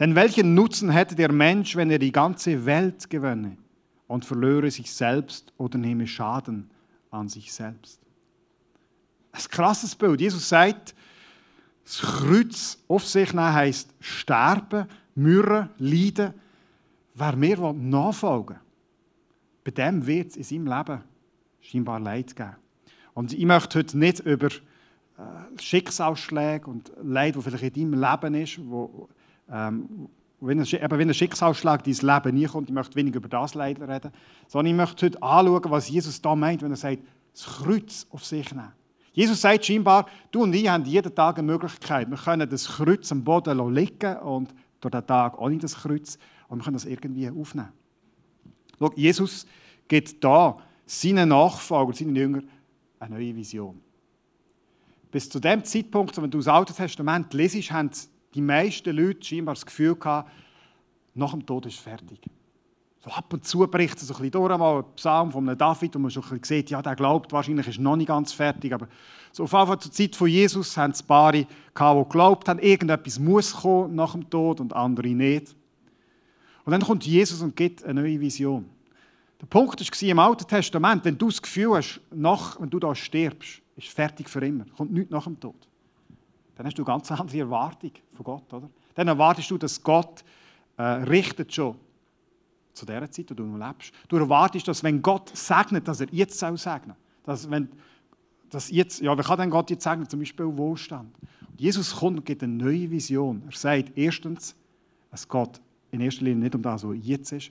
Denn 0.00 0.16
welchen 0.16 0.54
Nutzen 0.54 0.90
hätte 0.90 1.14
der 1.14 1.30
Mensch, 1.30 1.76
wenn 1.76 1.92
er 1.92 2.00
die 2.00 2.10
ganze 2.10 2.66
Welt 2.66 3.08
gewönne 3.08 3.56
und 4.08 4.24
verlöre 4.24 4.68
sich 4.72 4.90
selbst 4.90 5.52
oder 5.58 5.78
nehme 5.78 6.08
Schaden 6.08 6.68
an 7.12 7.28
sich 7.28 7.52
selbst? 7.52 8.00
Ein 9.30 9.42
krasses 9.48 9.94
Bild. 9.94 10.20
Jesus 10.20 10.48
sagt, 10.48 10.92
das 11.84 12.00
Kreuz 12.00 12.76
auf 12.88 13.06
sich 13.06 13.32
nehmen 13.32 13.52
heisst 13.52 13.94
sterben, 14.00 14.88
mürren, 15.14 15.68
leiden. 15.78 16.34
Wer 17.14 17.36
mir 17.36 17.72
nachfolgen 17.74 18.56
will, 18.56 18.62
bei 19.62 19.70
dem 19.70 20.04
wird 20.04 20.30
es 20.30 20.36
in 20.38 20.42
seinem 20.42 20.66
Leben 20.66 21.00
scheinbar 21.60 22.00
Leid 22.00 22.34
geben. 22.34 22.63
Und 23.14 23.32
ich 23.32 23.44
möchte 23.44 23.78
heute 23.78 23.96
nicht 23.96 24.20
über 24.20 24.48
äh, 24.48 25.60
Schicksalsschläge 25.60 26.68
und 26.68 26.92
Leid, 27.02 27.36
das 27.36 27.44
vielleicht 27.44 27.76
in 27.76 27.92
deinem 27.92 28.00
Leben 28.00 28.34
ist, 28.34 28.58
wo, 28.68 29.08
ähm, 29.50 30.08
wenn 30.40 30.60
ein, 30.60 30.66
eben 30.66 30.98
wenn 30.98 31.08
ein 31.08 31.14
Schicksalsschlag 31.14 31.86
in 31.86 31.94
dein 31.94 32.14
Leben 32.14 32.36
nie 32.36 32.46
kommt, 32.46 32.68
ich 32.68 32.74
möchte 32.74 32.96
weniger 32.96 33.18
über 33.18 33.28
das 33.28 33.54
Leid 33.54 33.80
reden, 33.80 34.10
sondern 34.48 34.72
ich 34.72 34.76
möchte 34.76 35.06
heute 35.06 35.22
anschauen, 35.22 35.70
was 35.70 35.88
Jesus 35.88 36.20
da 36.20 36.34
meint, 36.34 36.62
wenn 36.62 36.72
er 36.72 36.76
sagt, 36.76 37.02
das 37.32 37.46
Kreuz 37.46 38.06
auf 38.10 38.24
sich 38.24 38.50
nehmen. 38.52 38.72
Jesus 39.12 39.40
sagt 39.40 39.64
scheinbar, 39.64 40.06
du 40.32 40.42
und 40.42 40.52
ich 40.52 40.68
haben 40.68 40.84
jeden 40.84 41.14
Tag 41.14 41.38
eine 41.38 41.46
Möglichkeit. 41.46 42.10
Wir 42.10 42.16
können 42.16 42.50
das 42.50 42.66
Kreuz 42.66 43.12
am 43.12 43.22
Boden 43.22 43.72
liegen 43.72 44.16
und 44.18 44.52
durch 44.80 44.90
den 44.90 45.06
Tag 45.06 45.38
ohne 45.38 45.56
das 45.58 45.76
Kreuz 45.76 46.18
und 46.48 46.58
wir 46.58 46.64
können 46.64 46.74
das 46.74 46.84
irgendwie 46.84 47.30
aufnehmen. 47.30 47.72
Schau, 48.78 48.92
Jesus 48.96 49.46
gibt 49.86 50.22
da 50.22 50.58
seinen 50.84 51.28
Nachfolgern, 51.28 51.94
seinen 51.94 52.16
Jüngern 52.16 52.48
eine 53.04 53.16
neue 53.16 53.34
Vision. 53.34 53.80
Bis 55.10 55.28
zu 55.28 55.38
dem 55.38 55.64
Zeitpunkt, 55.64 56.16
wenn 56.20 56.30
du 56.30 56.38
das 56.38 56.48
Alte 56.48 56.74
Testament 56.74 57.32
lesest, 57.34 57.70
haben 57.70 57.90
die 58.34 58.40
meisten 58.40 58.96
Leute 58.96 59.24
scheinbar 59.24 59.54
das 59.54 59.64
Gefühl 59.64 59.94
gehabt, 59.94 60.30
nach 61.14 61.30
dem 61.30 61.46
Tod 61.46 61.66
ist 61.66 61.74
es 61.74 61.80
fertig. 61.80 62.20
So 63.04 63.10
ab 63.10 63.32
und 63.32 63.44
zu 63.44 63.58
bricht 63.66 63.98
es 63.98 64.08
so 64.08 64.14
ein 64.14 64.22
bisschen 64.22 64.30
durch, 64.32 64.58
mal 64.58 64.78
ein 64.78 64.84
Psalm 64.96 65.30
von 65.30 65.46
einem 65.46 65.58
David, 65.58 65.94
wo 65.94 65.98
man 65.98 66.10
schon 66.10 66.24
sieht, 66.42 66.70
ja, 66.70 66.80
der 66.80 66.96
glaubt, 66.96 67.32
wahrscheinlich 67.32 67.68
ist 67.68 67.78
noch 67.78 67.96
nicht 67.96 68.08
ganz 68.08 68.32
fertig, 68.32 68.72
aber 68.72 68.88
so 69.30 69.44
auf 69.44 69.52
jeden 69.52 69.66
Fall 69.66 69.78
zur 69.78 69.92
Zeit 69.92 70.16
von 70.16 70.26
Jesus 70.26 70.76
haben 70.76 70.92
es 70.92 71.02
Paare 71.02 71.44
die 71.44 71.46
geglaubt 71.74 72.48
haben, 72.48 72.58
irgendetwas 72.58 73.18
muss 73.18 73.52
kommen 73.52 73.94
nach 73.94 74.12
dem 74.12 74.28
Tod 74.30 74.58
und 74.60 74.72
andere 74.72 75.08
nicht. 75.08 75.54
Und 76.64 76.72
dann 76.72 76.80
kommt 76.80 77.04
Jesus 77.04 77.42
und 77.42 77.54
gibt 77.54 77.84
eine 77.84 78.00
neue 78.00 78.18
Vision. 78.18 78.64
Der 79.44 79.48
Punkt 79.48 79.78
war 79.78 80.08
im 80.08 80.18
Alten 80.18 80.48
Testament, 80.48 81.04
wenn 81.04 81.18
du 81.18 81.26
das 81.26 81.42
Gefühl 81.42 81.74
hast, 81.74 82.00
nach, 82.10 82.58
wenn 82.58 82.70
du 82.70 82.78
da 82.78 82.94
stirbst, 82.94 83.60
ist 83.76 83.88
fertig 83.88 84.26
für 84.26 84.42
immer, 84.42 84.64
kommt 84.74 84.90
nichts 84.90 85.10
nach 85.10 85.24
dem 85.24 85.38
Tod. 85.38 85.68
Dann 86.56 86.64
hast 86.64 86.78
du 86.78 86.82
eine 86.82 86.86
ganz 86.86 87.10
andere 87.10 87.40
Erwartung 87.40 87.90
von 88.14 88.24
Gott, 88.24 88.50
oder? 88.54 88.70
Dann 88.94 89.06
erwartest 89.06 89.50
du, 89.50 89.58
dass 89.58 89.82
Gott 89.82 90.24
äh, 90.78 90.82
richtet 90.82 91.54
schon 91.54 91.76
zu 92.72 92.86
der 92.86 93.10
Zeit, 93.10 93.30
wo 93.32 93.34
du 93.34 93.44
noch 93.44 93.68
lebst. 93.68 93.92
Du 94.08 94.16
erwartest, 94.16 94.66
dass 94.66 94.82
wenn 94.82 95.02
Gott 95.02 95.36
segnet, 95.36 95.86
dass 95.86 96.00
er 96.00 96.08
jetzt 96.10 96.38
soll 96.38 96.56
segnen. 96.56 96.96
Dass 97.24 97.50
wenn, 97.50 97.68
dass 98.48 98.70
jetzt, 98.70 99.02
ja, 99.02 99.18
wie 99.18 99.22
kann 99.22 99.38
denn 99.38 99.50
Gott 99.50 99.68
jetzt 99.68 99.84
segnen? 99.84 100.08
Zum 100.08 100.20
Beispiel 100.20 100.46
Wohlstand. 100.56 101.14
Und 101.50 101.60
Jesus 101.60 101.94
kommt 101.94 102.20
und 102.20 102.24
gibt 102.24 102.42
eine 102.42 102.54
neue 102.54 102.90
Vision. 102.90 103.42
Er 103.44 103.52
sagt 103.54 103.92
erstens, 103.94 104.56
es 105.12 105.28
geht 105.28 105.60
in 105.90 106.00
erster 106.00 106.24
Linie 106.24 106.44
nicht 106.44 106.54
um 106.54 106.62
das, 106.62 106.82
was 106.82 106.96
jetzt 107.02 107.30
ist, 107.32 107.50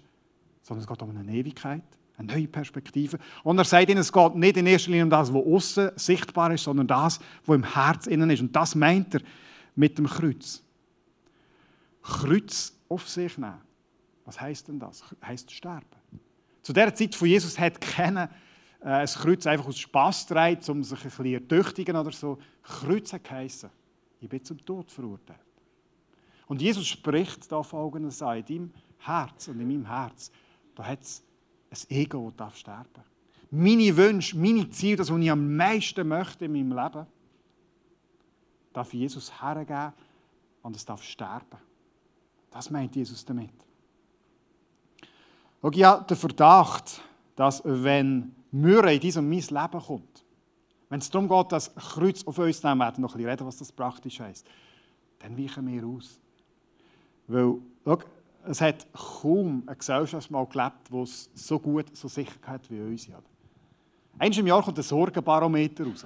sondern 0.63 0.82
es 0.82 0.88
geht 0.88 1.01
um 1.01 1.15
eine 1.15 1.32
Ewigkeit, 1.32 1.84
eine 2.17 2.34
neue 2.34 2.48
Perspektive. 2.48 3.20
Und 3.43 3.58
er 3.58 3.65
sagt 3.65 3.89
ihnen, 3.89 4.00
es 4.00 4.12
geht 4.12 4.36
nicht 4.36 4.58
in 4.58 4.65
erster 4.65 4.89
Linie 4.89 5.03
um 5.03 5.10
das, 5.10 5.32
was 5.32 5.46
außen 5.46 5.91
sichtbar 5.96 6.51
ist, 6.53 6.63
sondern 6.63 6.88
das, 6.88 7.20
was 7.46 7.55
im 7.55 7.63
Herz 7.63 8.08
innen 8.08 8.29
ist. 8.29 8.41
Und 8.41 8.55
das 8.55 8.74
meint 8.74 9.15
er 9.15 9.22
mit 9.75 9.98
dem 9.98 10.08
Kreuz. 10.08 10.63
Kreuz 12.01 12.74
auf 12.89 13.08
sich 13.08 13.38
nehmen. 13.38 13.62
Was 14.25 14.39
heißt 14.39 14.67
denn 14.67 14.79
das? 14.79 15.03
Heißt 15.24 15.51
sterben. 15.51 15.86
Zu 16.62 16.72
der 16.72 16.96
Zeit 16.96 17.13
von 17.13 17.27
Jesus 17.27 17.60
hat 17.60 17.79
keiner 17.82 18.29
äh, 18.82 18.88
ein 18.88 19.08
Kreuz 19.08 19.46
einfach 19.46 19.67
aus 19.67 19.77
Spass 19.77 20.25
getragen, 20.25 20.60
um 20.70 20.84
sich 20.84 21.00
ein 21.00 21.10
bisschen 21.10 21.25
ertüchtigen 21.25 21.96
oder 21.96 22.12
so. 22.12 22.38
Kreuz 22.62 23.12
hat 23.12 23.24
geheissen, 23.25 23.70
ich 24.22 24.29
bin 24.29 24.43
zum 24.43 24.63
Tod 24.65 24.89
verurteilt. 24.89 25.39
Und 26.48 26.62
Jesus 26.62 26.88
spricht 26.88 27.51
da 27.51 27.63
folgendes 27.63 28.22
an, 28.22 28.38
in 28.38 28.46
deinem 28.46 28.74
Herz 29.00 29.48
und 29.48 29.60
in 29.60 29.67
meinem 29.67 29.86
Herz, 29.86 30.32
da 30.75 30.86
hat 30.86 31.01
es 31.01 31.24
ein 31.70 31.96
Ego, 31.96 32.30
das 32.30 32.38
darf 32.38 32.56
sterben. 32.58 33.03
Meine 33.51 33.96
Wünsche, 33.96 34.38
meine 34.38 34.70
Ziele, 34.70 34.98
das, 34.98 35.12
was 35.12 35.20
ich 35.20 35.32
am 35.32 35.56
meisten 35.56 36.08
möchte 36.08 36.46
in 36.46 36.53
meinem 36.53 36.72
Leben, 36.72 37.06
darf 38.74 38.94
Jesus 38.94 39.42
hergeben 39.42 39.94
und 40.63 40.75
es 40.75 40.86
darf 40.86 41.03
sterben. 41.03 41.60
Das 42.50 42.70
meint 42.70 42.96
Jesus 42.96 43.24
damit. 43.24 43.51
Und 45.62 45.77
ich 45.77 45.84
habe 45.84 46.06
den 46.06 46.18
Verdacht, 46.18 47.01
dass 47.36 47.62
wenn 47.63 48.36
Mürre 48.51 48.94
in 48.94 49.00
diesem 49.00 49.30
mein 49.30 49.39
Leben 49.39 49.82
kommt, 49.82 50.25
wenn 50.89 51.00
es 51.00 51.10
darum 51.10 51.27
geht, 51.27 51.51
dass 51.51 51.74
Kreuz 51.74 52.24
auf 52.24 52.38
uns 52.38 52.62
nehmen, 52.62 52.80
werden 52.80 53.01
noch 53.01 53.13
ein 53.13 53.18
bisschen 53.18 53.30
reden, 53.30 53.48
was 53.48 53.58
das 53.58 53.72
praktisch 53.72 54.20
heisst, 54.20 54.48
dann 55.20 55.38
weichen 55.38 55.68
wir 55.68 55.88
aus. 55.88 56.20
Weil, 57.27 57.56
schau, 57.86 58.00
es 58.46 58.62
hat 58.62 58.88
kaum 58.94 59.64
eine 59.66 59.76
Gesellschaft 59.76 60.30
mal 60.30 60.46
gelebt, 60.46 60.90
die 60.92 61.02
es 61.02 61.30
so 61.34 61.60
gut, 61.60 61.96
so 61.96 62.08
sicher 62.08 62.40
hat 62.46 62.70
wie 62.70 62.80
unsere. 62.80 63.22
Einmal 64.20 64.40
im 64.40 64.48
Jahr 64.48 64.64
kommt 64.64 64.78
ein 64.78 64.84
Sorgenbarometer 64.84 65.86
raus. 65.86 66.06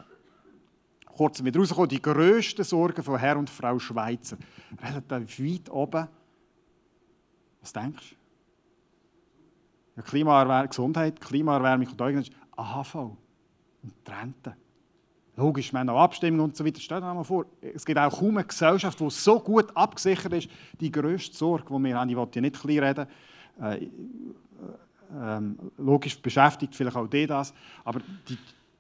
Kurz 1.05 1.41
mit 1.41 1.57
rausgekommen, 1.57 1.89
die 1.89 2.01
grössten 2.01 2.63
Sorgen 2.63 3.03
von 3.03 3.17
Herr 3.17 3.37
und 3.37 3.49
Frau 3.49 3.79
Schweizer. 3.79 4.37
Relativ 4.81 5.39
weit 5.39 5.69
oben. 5.71 6.07
Was 7.61 7.73
denkst 7.73 8.11
du? 8.11 8.15
Ja, 9.97 10.03
Klimaerwärmung, 10.03 10.69
Gesundheit, 10.69 11.19
Klimaerwärmung 11.19 11.87
und 11.87 11.99
irgendwas. 11.99 12.29
AHV 12.55 12.95
und 12.95 13.93
die. 14.05 14.51
Logisch, 15.37 15.71
wir 15.71 15.79
haben 15.79 15.89
auch 15.89 16.01
Abstimmungen 16.01 16.45
und 16.45 16.57
so 16.57 16.65
weiter. 16.65 16.81
Stell 16.81 16.99
dir 16.99 17.13
mal 17.13 17.23
vor, 17.23 17.45
es 17.61 17.85
gibt 17.85 17.99
auch 17.99 18.19
kaum 18.19 18.37
eine 18.37 18.47
Gesellschaft, 18.47 18.99
die 18.99 19.09
so 19.11 19.39
gut 19.39 19.67
abgesichert 19.75 20.33
ist. 20.33 20.49
Die 20.79 20.91
grösste 20.91 21.37
Sorge, 21.37 21.65
die 21.69 21.83
wir 21.83 21.95
haben, 21.95 22.09
ich 22.09 22.17
will 22.17 22.27
ja 22.33 22.41
nicht 22.41 22.59
klein 22.59 22.79
reden, 22.79 23.07
äh, 23.61 23.83
äh, 23.85 25.41
logisch 25.77 26.19
beschäftigt 26.19 26.75
vielleicht 26.75 26.97
auch 26.97 27.05
die 27.05 27.27
das, 27.27 27.53
aber 27.83 28.01
die, 28.27 28.35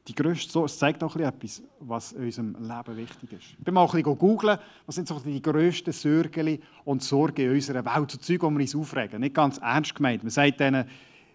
die 0.07 0.15
grösste 0.15 0.51
Sorge, 0.51 0.65
es 0.65 0.79
zeigt 0.79 1.03
auch 1.03 1.15
etwas, 1.15 1.61
was 1.79 2.13
in 2.13 2.23
unserem 2.23 2.55
Leben 2.59 2.97
wichtig 2.97 3.33
ist. 3.33 3.55
Ich 3.59 3.63
bin 3.63 3.75
mal 3.75 3.85
ein 3.85 3.91
bisschen 3.91 4.17
googeln, 4.17 4.57
was 4.87 4.95
sind 4.95 5.07
so 5.07 5.19
die 5.19 5.39
grössten 5.39 5.93
Sorgen 5.93 6.57
und 6.85 7.03
Sorgen 7.03 7.45
in 7.45 7.51
unserer 7.51 7.85
Welt, 7.85 8.09
so 8.09 8.17
Zeug, 8.17 8.41
wo 8.41 8.49
wir 8.49 8.61
uns 8.61 8.75
aufregen. 8.75 9.19
Nicht 9.19 9.35
ganz 9.35 9.59
ernst 9.59 9.93
gemeint. 9.93 10.23
Man 10.23 10.31
sagt 10.31 10.59
denen 10.59 10.89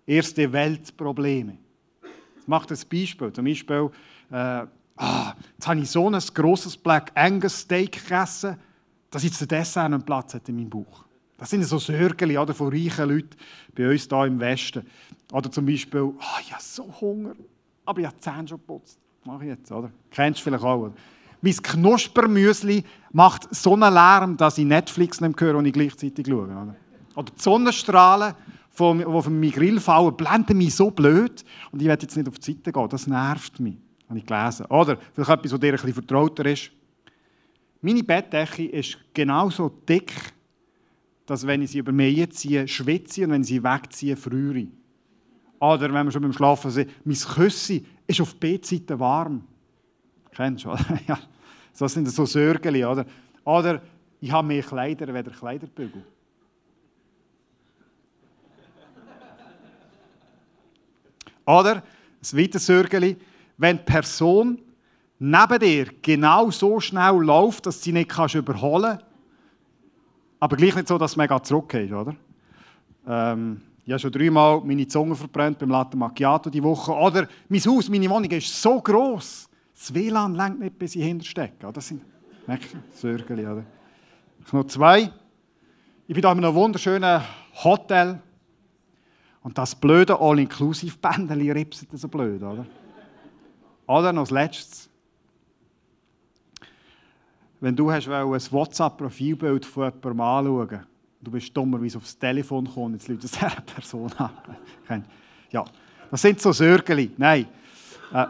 erste 0.05 0.53
Weltprobleme. 0.53 1.59
Ich 2.41 2.49
mache 2.49 2.75
ein 2.75 2.81
Beispiel. 2.91 3.33
Zum 3.33 3.45
Beispiel, 3.45 3.89
äh, 4.33 4.67
ah, 4.97 5.35
jetzt 5.55 5.67
habe 5.67 5.81
ich 5.81 5.91
so 5.91 6.09
ein 6.09 6.19
grosses 6.35 6.77
Black 6.77 7.13
Angus 7.15 7.61
Steak 7.61 7.93
gegessen, 7.93 8.57
dass 9.11 9.25
jetzt 9.25 9.41
der 9.41 9.49
Dessert 9.49 9.85
einen 9.85 10.03
Platz 10.03 10.35
hat 10.35 10.49
in 10.49 10.57
meinem 10.57 10.71
Bauch. 10.71 11.05
Das 11.37 11.51
sind 11.51 11.65
so 11.65 11.79
Sorgen 11.79 12.37
oder, 12.37 12.55
von 12.55 12.69
reichen 12.69 13.09
Leuten 13.09 13.37
bei 13.75 13.91
uns 13.91 14.07
hier 14.09 14.25
im 14.25 14.39
Westen. 14.39 14.87
Oder 15.33 15.51
zum 15.51 15.67
Beispiel, 15.67 16.13
ah, 16.21 16.39
ich 16.41 16.53
habe 16.53 16.63
so 16.63 16.89
Hunger, 17.01 17.35
aber 17.85 18.01
ich 18.01 18.07
habe 18.07 18.17
die 18.17 18.21
Zähne 18.21 18.49
schon 18.49 18.59
geputzt. 18.59 18.99
Mache 19.25 19.45
ich 19.45 19.51
jetzt, 19.51 19.71
oder? 19.73 19.91
Kennst 20.11 20.41
du 20.41 20.45
vielleicht 20.45 20.65
auch. 20.65 20.85
Oder? 20.85 20.95
Mein 21.41 21.57
Knuspermüsli 21.57 22.85
macht 23.13 23.53
so 23.55 23.75
einen 23.75 23.93
Lärm, 23.93 24.37
dass 24.37 24.59
ich 24.59 24.65
Netflix 24.65 25.21
nicht 25.21 25.41
höre 25.41 25.57
und 25.57 25.67
ich 25.67 25.73
gleichzeitig 25.73 26.27
schaue. 26.27 26.45
Oder, 26.45 26.77
oder 27.17 27.33
die 27.37 27.43
Sonnenstrahlen, 27.43 28.35
die 28.79 29.05
auf 29.05 29.29
meinen 29.29 29.51
Grill 29.51 29.81
fallen, 29.81 30.17
blenden 30.17 30.59
mich 30.59 30.75
so 30.75 30.91
blöd 30.91 31.45
und 31.73 31.83
ich 31.83 31.89
werde 31.89 32.03
jetzt 32.03 32.17
nicht 32.17 32.29
auf 32.29 32.39
die 32.39 32.53
Seite 32.53 32.73
gehen. 32.73 32.89
Das 32.89 33.07
nervt 33.07 33.59
mich 33.59 33.77
habe 34.09 34.19
ich 34.19 34.27
gelesen. 34.27 34.67
Oder 34.67 34.99
vielleicht 35.13 35.31
etwas, 35.31 35.53
was 35.53 35.61
dir 35.61 35.73
bisschen 35.73 35.95
vertrauter 35.95 36.47
ist. 36.47 36.71
Meine 37.81 38.03
Bettdecke 38.03 38.67
ist 38.67 38.99
genauso 39.13 39.69
dick, 39.69 40.13
dass 41.27 41.47
wenn 41.47 41.63
ich 41.63 41.71
sie 41.71 41.79
über 41.79 41.93
mich 41.93 42.31
ziehe, 42.33 42.69
schwitze 42.69 43.25
und 43.25 43.31
wenn 43.31 43.43
ich 43.43 43.49
sie 43.49 43.63
wegziehe, 43.63 44.17
friere. 44.17 44.67
Oder 45.59 45.93
wenn 45.93 46.07
wir 46.07 46.13
schon 46.13 46.23
beim 46.23 46.33
Schlafen 46.33 46.71
sind, 46.71 46.91
mein 47.05 47.17
Küssi 47.17 47.85
ist 48.07 48.21
auf 48.21 48.35
B-Seite 48.35 48.99
warm. 48.99 49.45
Kennst 50.33 50.65
du, 50.65 50.71
oder? 50.71 50.99
ja. 51.07 51.19
Das 51.79 51.93
sind 51.95 52.09
so 52.09 52.27
Sorgen, 52.27 52.85
oder? 52.85 53.07
Oder 53.45 53.83
ich 54.21 54.31
habe 54.31 54.47
mehr 54.47 54.63
Kleider, 54.63 55.13
weder 55.13 55.31
Kleiderbügel. 55.31 56.05
Oder, 61.45 61.77
ein 61.77 62.39
weiteres 62.39 62.67
Sorgen, 62.67 63.17
wenn 63.63 63.79
die 63.79 63.85
Person 63.85 64.59
neben 65.21 65.59
dir 65.61 65.87
genau 66.03 66.51
so 66.51 66.81
schnell 66.81 67.15
läuft, 67.15 67.65
dass 67.65 67.79
du 67.79 67.85
sie 67.85 67.93
nicht 67.93 68.11
kannst 68.11 68.35
überholen 68.35 68.99
kannst, 68.99 69.07
aber 70.41 70.57
gleich 70.57 70.75
nicht 70.75 70.89
so, 70.89 70.99
dass 70.99 71.15
du 71.15 71.21
mega 71.21 71.41
zurückgehst, 71.41 71.93
oder? 71.93 72.17
Ähm, 73.07 73.63
ich 73.85 73.93
habe 73.93 74.01
schon 74.01 74.11
dreimal 74.11 74.61
meine 74.65 74.87
Zunge 74.89 75.15
verbrannt 75.15 75.61
beim 75.61 75.71
Latte 75.71 75.97
Macchiato 75.97 76.51
die 76.51 76.63
Woche. 76.63 76.93
Oder 76.93 77.29
mein 77.49 77.61
Haus, 77.61 77.89
meine 77.89 78.11
Wohnung 78.11 78.31
ist 78.33 78.61
so 78.61 78.81
groß, 78.81 79.49
das 79.73 79.95
WLAN 79.95 80.35
lenkt 80.35 80.59
nicht, 80.59 80.79
bis 80.79 80.97
ich 80.97 81.05
hinterstecke. 81.05 81.73
Das 81.73 81.87
sind 81.87 82.03
Sorgen, 82.95 83.39
oder? 83.39 83.65
Ich 84.45 84.53
noch 84.53 84.65
zwei. 84.65 85.13
Ich 86.09 86.15
bin 86.15 86.23
da 86.23 86.33
in 86.33 86.39
einem 86.39 86.55
wunderschönen 86.55 87.23
Hotel 87.63 88.21
und 89.43 89.57
das 89.57 89.77
blöde 89.77 90.19
All-Inclusive-Bändchen 90.19 91.53
ripset 91.53 91.89
so 91.93 92.09
blöd, 92.09 92.43
oder? 92.43 92.67
Oder 93.93 94.13
noch 94.13 94.23
das 94.23 94.31
Letzte. 94.31 94.89
Wenn 97.61 97.77
du 97.77 97.93
hast 97.93 98.09
ein 98.09 98.27
WhatsApp-Profilbild 98.27 99.67
von 99.67 99.85
jemandem 99.85 100.21
anschauen 100.21 100.87
du 101.21 101.31
bist 101.31 101.57
dummerweise 101.57 101.99
aufs 101.99 102.19
Telefon 102.19 102.65
gekommen, 102.65 102.95
jetzt 102.95 103.07
läutet 103.07 103.25
es 103.33 103.33
dieser 103.33 103.61
Person 103.61 104.11
an. 104.15 105.05
ja, 105.51 105.65
das 106.11 106.23
sind 106.23 106.41
so 106.41 106.53
Sorgen. 106.53 107.13
Nein. 107.19 107.47
Äh, 108.13 108.27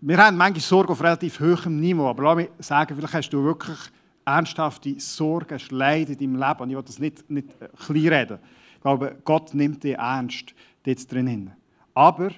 wir 0.00 0.18
haben 0.18 0.36
manchmal 0.36 0.60
Sorgen 0.60 0.90
auf 0.90 1.02
relativ 1.02 1.38
hohem 1.38 1.78
Niveau, 1.78 2.08
aber 2.08 2.24
lass 2.24 2.36
mich 2.36 2.50
sagen, 2.58 2.96
vielleicht 2.96 3.14
hast 3.14 3.30
du 3.30 3.44
wirklich 3.44 3.78
ernsthafte 4.24 4.98
Sorgen, 4.98 5.60
Leid 5.70 6.10
in 6.10 6.18
deinem 6.18 6.34
Leben. 6.34 6.60
Und 6.60 6.70
ich 6.70 6.76
will 6.76 6.82
das 6.82 6.98
nicht, 6.98 7.30
nicht 7.30 7.48
klein 7.86 8.08
reden. 8.08 8.38
Ich 8.74 8.80
glaube, 8.80 9.16
Gott 9.24 9.54
nimmt 9.54 9.84
dich 9.84 9.94
ernst 9.94 10.54
dort 10.84 11.12
drin. 11.12 11.52
Aber 11.94 12.30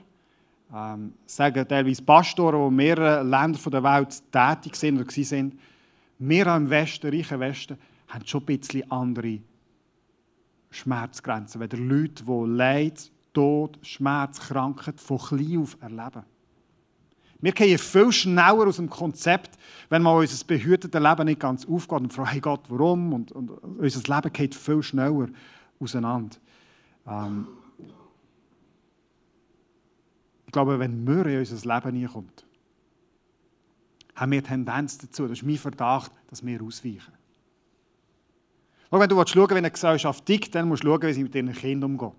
ähm, 0.75 1.13
sagen 1.27 1.69
teilweise 1.69 2.03
Pastoren, 2.03 2.61
die 2.61 2.69
in 2.69 2.77
mehreren 2.77 3.31
Ländern 3.31 3.71
der 3.71 3.83
Welt 3.83 4.23
tätig 4.33 4.77
sind 4.77 5.01
oder 5.01 5.07
waren, 5.07 5.59
wir 6.19 6.57
im 6.57 6.71
Westen, 6.71 7.11
reichen 7.11 7.41
Westen, 7.41 7.79
haben 8.09 8.27
schon 8.27 8.43
ein 8.43 8.47
bisschen 8.47 8.91
andere 8.91 9.39
Schmerzgrenzen, 10.71 11.61
weil 11.61 11.69
Leute, 11.77 12.25
die 12.25 12.51
Leid, 12.51 13.11
Tod, 13.35 13.79
Schmerz, 13.83 14.41
Krankheit 14.41 15.01
von 15.01 15.19
klein 15.19 15.59
auf 15.59 15.77
erleben. 15.81 16.23
Wir 17.41 17.53
gehen 17.53 17.77
viel 17.77 18.13
schneller 18.13 18.69
aus 18.69 18.77
dem 18.77 18.89
Konzept, 18.89 19.59
wenn 19.89 20.03
mal 20.03 20.17
unser 20.17 20.45
behütetes 20.47 21.01
Leben 21.01 21.25
nicht 21.25 21.41
ganz 21.41 21.67
aufgeht 21.67 22.01
und 22.01 22.13
fragen, 22.13 22.41
Gott, 22.41 22.63
warum? 22.69 23.13
Und, 23.13 23.33
und 23.33 23.51
unser 23.51 24.15
Leben 24.15 24.33
geht 24.33 24.55
viel 24.55 24.83
schneller 24.83 25.29
auseinander. 25.81 26.37
Ähm 27.07 27.49
ich 30.53 30.55
glaube, 30.55 30.79
wenn 30.79 31.03
Mürre 31.03 31.33
in 31.33 31.39
unser 31.39 31.57
Leben 31.57 31.95
hineinkommt, 31.95 32.45
haben 34.15 34.33
wir 34.33 34.45
Tendenz 34.45 34.99
dazu, 34.99 35.23
das 35.23 35.39
ist 35.39 35.47
mein 35.47 35.57
Verdacht, 35.57 36.13
dass 36.27 36.45
wir 36.45 36.63
ausweichen. 36.63 37.15
Schau, 38.91 39.01
wenn 39.01 39.09
du 39.09 39.15
schauen 39.15 39.35
willst, 39.35 39.51
wie 39.51 39.57
eine 39.57 39.71
Gesellschaft 39.71 40.27
tickt, 40.27 40.55
dann 40.55 40.69
musst 40.69 40.85
du 40.85 40.89
schauen, 40.89 41.01
wie 41.05 41.13
sie 41.15 41.23
mit 41.23 41.35
ihren 41.35 41.55
Kindern 41.55 41.93
umgeht. 41.93 42.13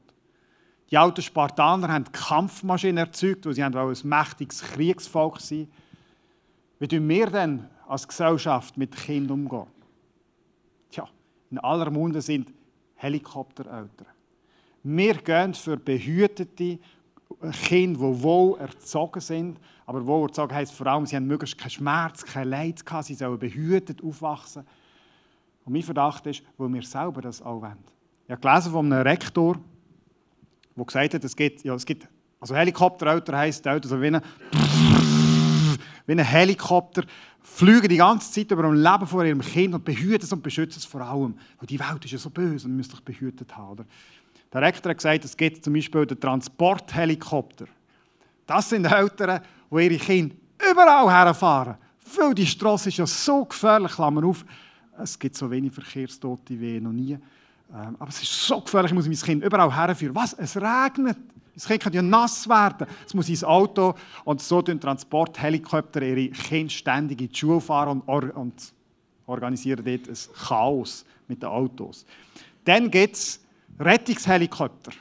Die 0.90 0.98
alten 0.98 1.22
Spartaner 1.22 1.90
haben 1.90 2.12
Kampfmaschinen 2.12 2.98
erzeugt, 2.98 3.46
weil 3.46 3.54
sie 3.54 3.62
ein 3.62 3.96
mächtiges 4.02 4.64
Kriegsvolk 4.64 5.36
waren. 5.36 5.68
Wie 6.80 6.88
tun 6.88 7.08
wir 7.08 7.30
denn 7.30 7.68
als 7.88 8.08
Gesellschaft 8.08 8.76
mit 8.78 8.96
Kindern 8.96 9.42
umgehen? 9.42 9.68
Tja, 10.90 11.08
in 11.52 11.60
aller 11.60 11.92
Munde 11.92 12.20
sind 12.20 12.52
Helikoptereltern. 12.96 14.08
Wir 14.82 15.14
gehen 15.14 15.54
für 15.54 15.78
behütete 15.78 16.80
Kinder, 17.52 18.00
die 18.00 18.24
wohl 18.24 18.60
erzogen 18.60 19.20
sind. 19.20 19.60
Aber 19.86 20.06
wohl 20.06 20.28
erzogen 20.28 20.54
heisst 20.54 20.74
vor 20.74 20.88
allem, 20.88 21.06
sie 21.06 21.16
haben 21.16 21.28
möglichst 21.28 21.58
keinen 21.58 21.72
Schmerz, 21.72 22.24
kein 22.24 22.50
Leid 22.50 22.86
gehabt, 22.86 23.06
sie 23.06 23.16
sollen 23.16 23.40
behütet 23.40 24.04
aufwachsen. 24.04 24.64
Und 25.66 25.74
mein 25.74 25.84
Verdacht 25.84 26.26
ist, 26.28 26.44
weil 26.58 26.74
wir 26.74 26.84
selber 26.84 27.22
das 27.22 27.42
auch 27.42 27.62
wollen. 27.62 27.78
Ich 28.26 28.32
habe 28.32 28.42
gelesen 28.42 28.72
von 28.72 28.92
einem 28.92 29.02
Rektor, 29.02 29.58
der 30.76 30.86
gesagt 30.86 31.14
hat, 31.14 31.24
es 31.24 31.36
gibt, 31.36 31.64
ja, 31.64 31.76
es 31.76 31.86
gibt 31.86 32.08
also 32.40 32.56
Helikoptereltern 32.56 33.38
heisst 33.38 33.66
Eltern, 33.66 33.90
also 33.90 34.02
wie 34.02 34.08
ein, 34.08 34.22
wie 36.06 36.12
ein 36.12 36.20
Helikopter, 36.20 37.04
fliegen 37.42 37.88
die 37.88 37.98
ganze 37.98 38.32
Zeit 38.32 38.52
über 38.52 38.64
das 38.64 38.74
Leben 38.74 39.08
von 39.08 39.26
ihrem 39.26 39.40
Kind 39.40 39.74
und 39.74 39.86
behüten 39.86 40.24
es 40.24 40.34
und 40.34 40.44
beschützen 40.44 40.80
es 40.80 40.86
vor 40.86 41.00
allem. 41.00 41.36
Weil 41.60 41.68
die 41.68 41.80
Welt 41.80 42.04
ist 42.04 42.12
ja 42.12 42.18
so 42.18 42.30
böse 42.30 42.66
und 42.66 42.72
man 42.72 42.78
müsste 42.78 42.96
sich 42.96 43.06
behütet 43.06 43.56
haben. 43.56 43.72
Oder? 43.72 43.86
Der 44.54 44.62
Rektor 44.62 44.92
hat 44.92 44.98
gesagt, 44.98 45.26
es 45.26 45.36
gibt 45.36 45.64
zum 45.64 45.74
Beispiel 45.74 46.06
den 46.06 46.20
Transporthelikopter. 46.20 47.66
Das 48.46 48.70
sind 48.70 48.86
Eltern, 48.86 49.42
die 49.72 49.84
ihre 49.84 49.98
Kinder 49.98 50.36
überall 50.72 51.10
herfahren. 51.10 51.76
Weil 52.16 52.36
die 52.36 52.46
Straße 52.46 52.90
ist 52.90 52.98
ja 52.98 53.08
so 53.08 53.46
gefährlich, 53.46 53.94
Klammer 53.94 54.24
auf, 54.26 54.46
es 55.02 55.18
gibt 55.18 55.36
so 55.36 55.50
wenig 55.50 55.74
Verkehrstote 55.74 56.60
wie 56.60 56.80
noch 56.80 56.92
nie. 56.92 57.14
Ähm, 57.14 57.96
aber 57.98 58.10
es 58.10 58.22
ist 58.22 58.48
so 58.48 58.62
gefährlich, 58.62 58.92
ich 58.92 58.96
muss 58.96 59.08
mein 59.08 59.18
Kind 59.18 59.44
überall 59.44 59.76
herführen. 59.76 60.14
Was? 60.14 60.34
Es 60.34 60.56
regnet. 60.56 61.18
Das 61.56 61.68
Kind 61.68 61.82
kann 61.82 61.94
ja 61.94 62.02
nass 62.02 62.48
werden. 62.48 62.88
Es 63.06 63.14
muss 63.14 63.30
ins 63.30 63.44
Auto 63.44 63.96
und 64.24 64.42
so 64.42 64.62
tun 64.62 64.80
Transporthelikopter 64.80 66.02
ihre 66.02 66.30
Kinder 66.30 66.70
ständig 66.70 67.22
in 67.22 67.30
die 67.30 67.36
Schule 67.36 67.62
fahren 67.62 68.02
und, 68.02 68.08
or 68.08 68.36
und 68.36 68.74
organisieren 69.26 69.84
dort 69.84 70.08
ein 70.08 70.18
Chaos 70.48 71.06
mit 71.28 71.42
den 71.42 71.50
Autos. 71.50 72.06
Dann 72.66 72.90
gibt 72.90 73.16
es 73.16 73.43
Rettungshelikopter, 73.80 74.92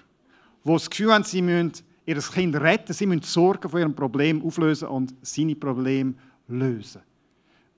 die 0.64 0.72
das 0.72 0.90
Gefühl 0.90 1.12
haben, 1.12 1.24
sie 1.24 1.42
müssen 1.42 1.72
ihr 2.04 2.18
Kind 2.18 2.56
retten, 2.56 2.92
sie 2.92 3.06
müssen 3.06 3.22
Sorgen 3.22 3.68
von 3.68 3.80
ihrem 3.80 3.94
Problem 3.94 4.44
auflösen 4.44 4.88
und 4.88 5.14
seine 5.22 5.54
Probleme 5.54 6.14
lösen. 6.48 7.02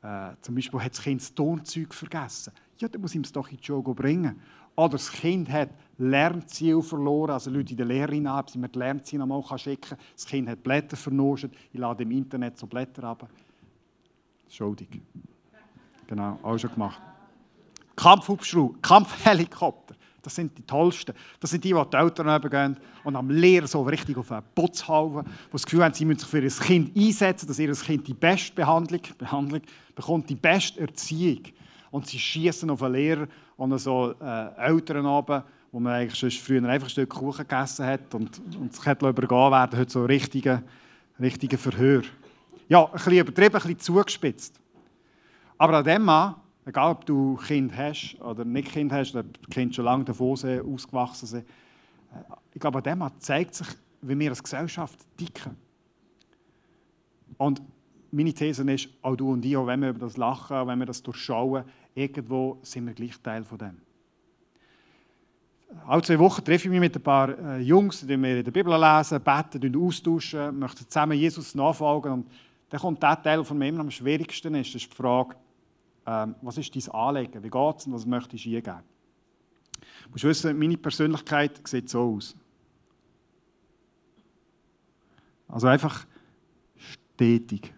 Äh, 0.02 0.32
zum 0.40 0.54
Beispiel 0.54 0.80
hat 0.80 0.92
das 0.92 1.02
Kind 1.02 1.20
das 1.20 1.34
Tonzeug 1.34 1.94
vergessen. 1.94 2.52
Ja, 2.78 2.88
dann 2.88 3.00
muss 3.00 3.14
ihm 3.14 3.22
es 3.22 3.32
doch 3.32 3.48
in 3.50 3.56
die 3.56 3.64
Schule 3.64 3.94
bringen. 3.94 4.40
Oder 4.76 4.92
das 4.92 5.10
Kind 5.10 5.48
hat 5.50 5.70
Lernziel 5.98 6.82
verloren, 6.82 7.30
also 7.30 7.48
Leute 7.48 7.70
in 7.70 7.76
der 7.76 7.86
Lehre 7.86 8.12
hinein, 8.12 8.42
sie 8.48 8.58
mir 8.58 8.68
die 8.68 8.78
Lernziele 8.78 9.22
einmal 9.22 9.42
schicken 9.56 9.90
kann. 9.90 9.98
Das 10.14 10.26
Kind 10.26 10.48
hat 10.48 10.62
Blätter 10.62 10.96
vernoscht, 10.96 11.48
ich 11.72 11.78
lade 11.78 12.02
im 12.02 12.10
Internet 12.10 12.58
so 12.58 12.66
Blätter 12.66 13.04
ab. 13.04 13.28
Schuldig. 14.48 14.88
Genau, 16.06 16.38
auch 16.42 16.58
schon 16.58 16.72
gemacht. 16.72 17.00
Kampfhubschrauber, 17.96 18.74
Kampfhelikopter. 18.82 19.94
Das 20.24 20.34
sind 20.34 20.56
die 20.56 20.62
tollsten. 20.62 21.14
Das 21.38 21.50
sind 21.50 21.62
die, 21.62 21.72
die 21.72 21.82
die 21.92 21.96
Eltern 21.96 22.50
gehen 22.50 22.76
und 23.04 23.16
am 23.16 23.30
Lehrer 23.30 23.66
so 23.66 23.82
richtig 23.82 24.16
auf 24.16 24.32
einen 24.32 24.42
Putz 24.54 24.88
halten, 24.88 25.24
die 25.24 25.52
das 25.52 25.64
Gefühl 25.64 25.84
haben, 25.84 25.94
sie 25.94 26.04
müssen 26.04 26.20
sich 26.20 26.28
für 26.28 26.40
ihr 26.40 26.50
Kind 26.50 26.96
einsetzen, 26.96 27.46
dass 27.46 27.58
ihr 27.58 27.72
Kind 27.72 28.06
die 28.06 28.14
beste 28.14 28.54
Behandlung, 28.54 29.00
Behandlung 29.18 29.62
bekommt, 29.94 30.28
die 30.30 30.34
beste 30.34 30.80
Erziehung. 30.80 31.42
Und 31.90 32.06
sie 32.06 32.18
schießen 32.18 32.68
auf 32.70 32.82
einen 32.82 32.94
Lehrer 32.94 33.28
und 33.56 33.78
so 33.78 34.14
äh, 34.20 34.56
Eltern 34.56 35.06
runter, 35.06 35.44
wo 35.70 35.78
man 35.80 35.92
eigentlich 35.92 36.40
früher 36.40 36.64
einfach 36.64 36.88
ein 36.88 36.90
Stück 36.90 37.10
Kuchen 37.10 37.46
gegessen 37.46 37.86
hat 37.86 38.14
und, 38.14 38.40
und 38.58 38.74
sich 38.74 38.86
hat 38.86 39.02
übergehen 39.02 39.50
werden, 39.50 39.78
heute 39.78 39.90
so 39.90 40.04
richtige, 40.04 40.62
richtige 41.20 41.58
Verhör. 41.58 42.02
Ja, 42.68 42.84
ein 42.84 42.92
bisschen 42.92 43.12
übertrieben, 43.12 43.54
ein 43.54 43.62
bisschen 43.62 43.78
zugespitzt. 43.78 44.60
Aber 45.58 45.78
an 45.78 45.84
dem 45.84 46.02
Mann 46.02 46.34
Egal, 46.66 46.92
ob 46.92 47.04
du 47.04 47.36
Kind 47.36 47.76
hast 47.76 48.18
oder 48.20 48.44
nicht 48.44 48.72
Kind 48.72 48.90
hast, 48.90 49.14
oder 49.14 49.24
Kind 49.50 49.74
schon 49.74 49.84
lange 49.84 50.04
davon 50.04 50.36
sind, 50.36 50.64
ausgewachsen 50.64 51.26
sind. 51.26 51.46
Äh, 52.12 52.34
ich 52.54 52.60
glaube, 52.60 52.78
an 52.78 52.84
dem 52.84 53.06
zeigt 53.18 53.54
sich, 53.54 53.66
wie 54.00 54.18
wir 54.18 54.30
als 54.30 54.42
Gesellschaft 54.42 54.98
ticken. 55.16 55.56
Und 57.36 57.60
meine 58.10 58.32
These 58.32 58.70
ist, 58.70 58.88
auch 59.02 59.16
du 59.16 59.32
und 59.32 59.44
ich, 59.44 59.56
auch 59.56 59.66
wenn 59.66 59.80
wir 59.80 59.90
über 59.90 60.00
das 60.00 60.16
lachen, 60.16 60.66
wenn 60.66 60.78
wir 60.78 60.86
das 60.86 61.02
durchschauen, 61.02 61.64
irgendwo 61.94 62.58
sind 62.62 62.86
wir 62.86 62.94
gleich 62.94 63.18
Teil 63.20 63.44
von 63.44 63.58
dem. 63.58 63.80
Alle 65.86 66.02
zwei 66.02 66.18
Wochen 66.18 66.44
treffe 66.44 66.68
ich 66.68 66.70
mich 66.70 66.80
mit 66.80 66.96
ein 66.96 67.02
paar 67.02 67.36
äh, 67.36 67.58
Jungs, 67.60 68.00
die 68.00 68.20
wir 68.20 68.38
in 68.38 68.44
der 68.44 68.52
Bibel 68.52 68.72
lesen, 68.72 69.20
beten, 69.20 69.76
austauschen, 69.76 70.58
möchten 70.58 70.88
zusammen 70.88 71.18
Jesus 71.18 71.54
nachfolgen. 71.54 72.12
Und 72.12 72.30
dann 72.70 72.80
kommt 72.80 73.02
der 73.02 73.20
Teil, 73.20 73.44
von 73.44 73.58
mir 73.58 73.68
immer 73.68 73.80
am 73.80 73.90
schwierigsten 73.90 74.54
ist, 74.54 74.74
das 74.74 74.82
ist 74.82 74.92
die 74.92 74.96
Frage, 74.96 75.34
ähm, 76.06 76.34
was 76.42 76.58
ist 76.58 76.74
dein 76.74 76.94
Anliegen, 76.94 77.42
wie 77.42 77.50
geht 77.50 77.76
es 77.78 77.86
und 77.86 77.92
was 77.94 78.06
möchtest 78.06 78.44
du 78.44 78.50
eingeben. 78.50 78.80
Du 80.04 80.10
musst 80.10 80.24
wissen, 80.24 80.58
meine 80.58 80.76
Persönlichkeit 80.76 81.66
sieht 81.66 81.88
so 81.88 82.16
aus. 82.16 82.36
Also 85.48 85.66
einfach 85.66 86.06
stetig. 86.76 87.72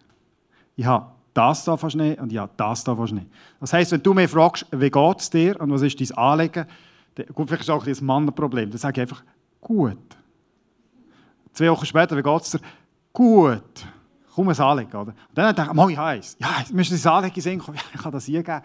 Ich 0.77 0.85
habe 0.85 1.13
das 1.35 1.65
da 1.65 1.77
fast 1.77 1.97
nicht 1.97 2.21
und 2.21 2.33
ich 2.33 2.39
habe 2.39 2.53
das 2.57 2.85
da 2.85 2.97
fast 2.97 3.13
nicht. 3.13 3.27
Das 3.61 3.73
heisst, 3.73 3.93
wenn 3.93 4.03
du 4.03 4.15
mich 4.15 4.31
fragst, 4.31 4.67
wie 4.73 4.91
geht 4.91 5.21
es 5.21 5.31
dir 5.31 5.61
und 5.61 5.71
was 5.71 5.83
ist 5.83 6.01
dein 6.01 6.19
Anliegen, 6.19 6.67
dann, 7.15 7.27
gut, 7.29 7.49
vielleicht 7.49 7.63
ist 7.63 7.71
auch 7.71 7.87
ein 7.87 7.97
Mannenproblem, 8.05 8.71
dann 8.71 8.79
sage 8.79 9.01
ich 9.01 9.03
einfach, 9.03 9.23
gut. 9.61 9.99
Zwei 11.53 11.71
Wochen 11.71 11.87
später, 11.87 12.17
wie 12.17 12.23
geht 12.23 12.43
es 12.43 12.51
dir? 12.53 12.61
Gut 13.13 13.87
komm 14.37 14.51
ein 14.51 14.59
Anliegen. 14.59 14.91
Oder? 14.91 15.01
Und 15.13 15.17
dann 15.33 15.55
dachte 15.55 15.71
ich, 15.71 15.75
mal, 15.75 15.91
ich 15.91 15.97
habe 15.97 16.09
eins. 16.09 16.37
Ja, 16.39 16.59
jetzt 16.59 16.73
müssen 16.73 17.03
wir 17.03 17.11
ein 17.11 17.17
Anliegen 17.17 17.41
sehen, 17.41 17.63
ich 17.95 18.01
kann 18.01 18.13
das 18.13 18.27
hier 18.27 18.43
geben. 18.43 18.61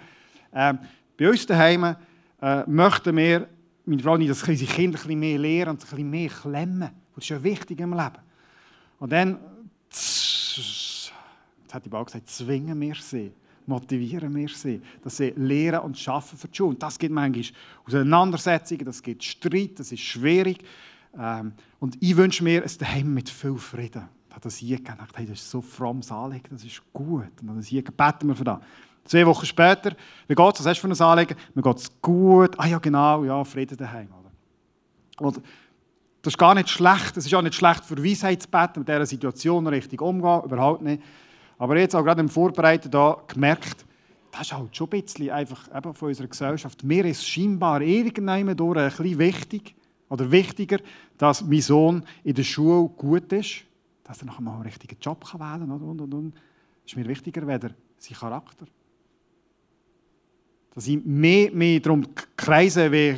Ähm, 0.54 0.80
bei 1.18 1.30
uns 1.30 1.46
daheim 1.46 1.96
äh, 2.42 2.64
möchten 2.70 3.16
wir, 3.16 3.48
meine 3.86 4.04
Frau 4.04 4.18
nicht, 4.18 4.30
dass 4.30 4.44
unsere 4.44 4.72
Kinder 4.72 5.00
ein 5.00 5.04
bisschen 5.04 5.20
mehr 5.20 5.40
lernen 5.40 5.72
und 5.72 5.82
ein 5.82 5.90
bisschen 5.90 6.10
mehr 6.10 6.30
klemmen. 6.30 6.90
Das 7.16 7.24
ist 7.24 7.30
ja 7.30 7.42
wichtig 7.42 7.80
im 7.80 7.94
Leben. 7.94 8.18
Und 9.00 9.12
dann, 9.12 9.40
jetzt 9.90 11.14
hat 11.72 11.86
die 11.86 11.90
Bau 11.90 12.04
gesagt, 12.04 12.30
zwingen 12.30 12.80
wir 12.80 12.96
sie, 12.96 13.32
motivieren 13.66 14.36
wir 14.36 14.50
sie, 14.50 14.82
dass 15.02 15.18
sie 15.18 15.34
lehren 15.38 15.80
und 15.80 16.08
arbeiten 16.08 16.38
für 16.38 16.48
die 16.50 16.58
Schule. 16.58 16.72
Und 16.72 16.84
das 16.84 17.00
gibt 17.00 17.14
manchmal 17.14 17.46
Auseinandersetzungen, 17.88 18.86
das 18.86 19.02
gibt 19.02 19.24
Streit, 19.24 19.80
das 19.80 19.92
ist 19.92 20.02
schwierig. 20.02 20.66
Ähm, 21.18 21.54
und 21.80 21.98
ich 22.02 22.16
wünsche 22.18 22.44
mir 22.44 22.62
ein 22.62 22.72
Daheim 22.78 23.14
mit 23.14 23.30
viel 23.30 23.56
Frieden 23.56 24.10
hat 24.34 24.46
das 24.46 24.58
hier. 24.58 24.78
Ich 24.78 24.84
dachte, 24.84 25.26
das 25.26 25.40
ist 25.40 25.50
so 25.50 25.62
frommes 25.62 26.12
Anliegen, 26.12 26.50
das 26.52 26.64
ist 26.64 26.82
gut. 26.94 27.32
Und 27.42 27.48
dann 27.48 27.58
das 27.58 27.68
hier 27.68 27.84
beten 27.84 28.28
wir 28.28 28.36
für 28.36 28.44
das. 28.44 28.60
Zwei 29.06 29.26
Wochen 29.26 29.46
später, 29.46 29.96
wie 30.28 30.36
geht 30.36 30.54
es? 30.54 30.60
Was 30.60 30.68
hast 30.68 30.84
du 30.84 30.88
für 30.88 31.04
ein 31.04 31.10
Anliegen? 31.10 31.36
Mir 31.54 31.62
geht 31.62 31.78
es 31.78 32.02
gut. 32.02 32.60
Ah 32.60 32.68
ja, 32.68 32.80
genau, 32.80 33.24
ja, 33.24 33.44
Frieden 33.44 33.78
daheim. 33.78 34.10
Und 35.20 35.42
das 36.22 36.34
ist 36.34 36.38
gar 36.38 36.54
nicht 36.54 36.70
schlecht. 36.70 37.18
Es 37.18 37.26
ist 37.26 37.34
auch 37.34 37.42
nicht 37.42 37.56
schlecht 37.56 37.84
für 37.84 38.04
Weisheit 38.04 38.44
zu 38.44 38.50
beten, 38.50 38.80
mit 38.80 38.88
dieser 38.88 39.06
Situation 39.06 39.68
richtig 39.68 40.02
umgehen, 40.02 40.44
überhaupt 40.44 40.82
nicht. 40.82 41.02
Aber 41.58 41.78
jetzt 41.78 41.96
auch 41.96 42.04
gerade 42.04 42.22
im 42.22 42.30
Vorbereiten 42.30 42.90
da 42.90 43.18
gemerkt, 43.28 43.86
das 44.32 44.42
ist 44.42 44.54
halt 44.54 44.76
schon 44.76 44.88
ein 44.88 45.02
bisschen 45.02 45.30
einfach 45.30 45.68
eben 45.76 45.94
von 45.94 46.08
unserer 46.08 46.28
Gesellschaft. 46.28 46.84
Mir 46.84 47.06
ist 47.06 47.28
scheinbar 47.28 47.82
irgendwann 47.82 48.56
durch 48.56 48.78
ein 48.78 48.90
bisschen 48.90 49.20
wichtig 49.20 49.76
oder 50.10 50.32
wichtiger, 50.32 50.78
dass 51.18 51.44
mein 51.44 51.62
Sohn 51.62 52.04
in 52.24 52.34
der 52.34 52.44
Schule 52.44 52.90
gut 52.90 53.32
ist 53.34 53.66
dass 54.12 54.22
er 54.22 54.26
nachher 54.26 54.42
mal 54.42 54.56
einen 54.56 54.64
richtigen 54.64 54.98
Job 55.00 55.26
kann 55.26 55.40
wählen 55.40 55.70
kann. 55.70 55.82
Und, 55.82 56.02
und, 56.02 56.14
und. 56.14 56.34
Das 56.34 56.92
ist 56.92 56.98
mir 56.98 57.08
wichtiger, 57.08 57.48
weder 57.48 57.70
sein 57.98 58.18
Charakter. 58.18 58.66
Dass 60.74 60.86
ich 60.86 61.02
mehr, 61.06 61.50
mehr 61.54 61.80
darum 61.80 62.06
kreise, 62.36 62.92
wie 62.92 63.16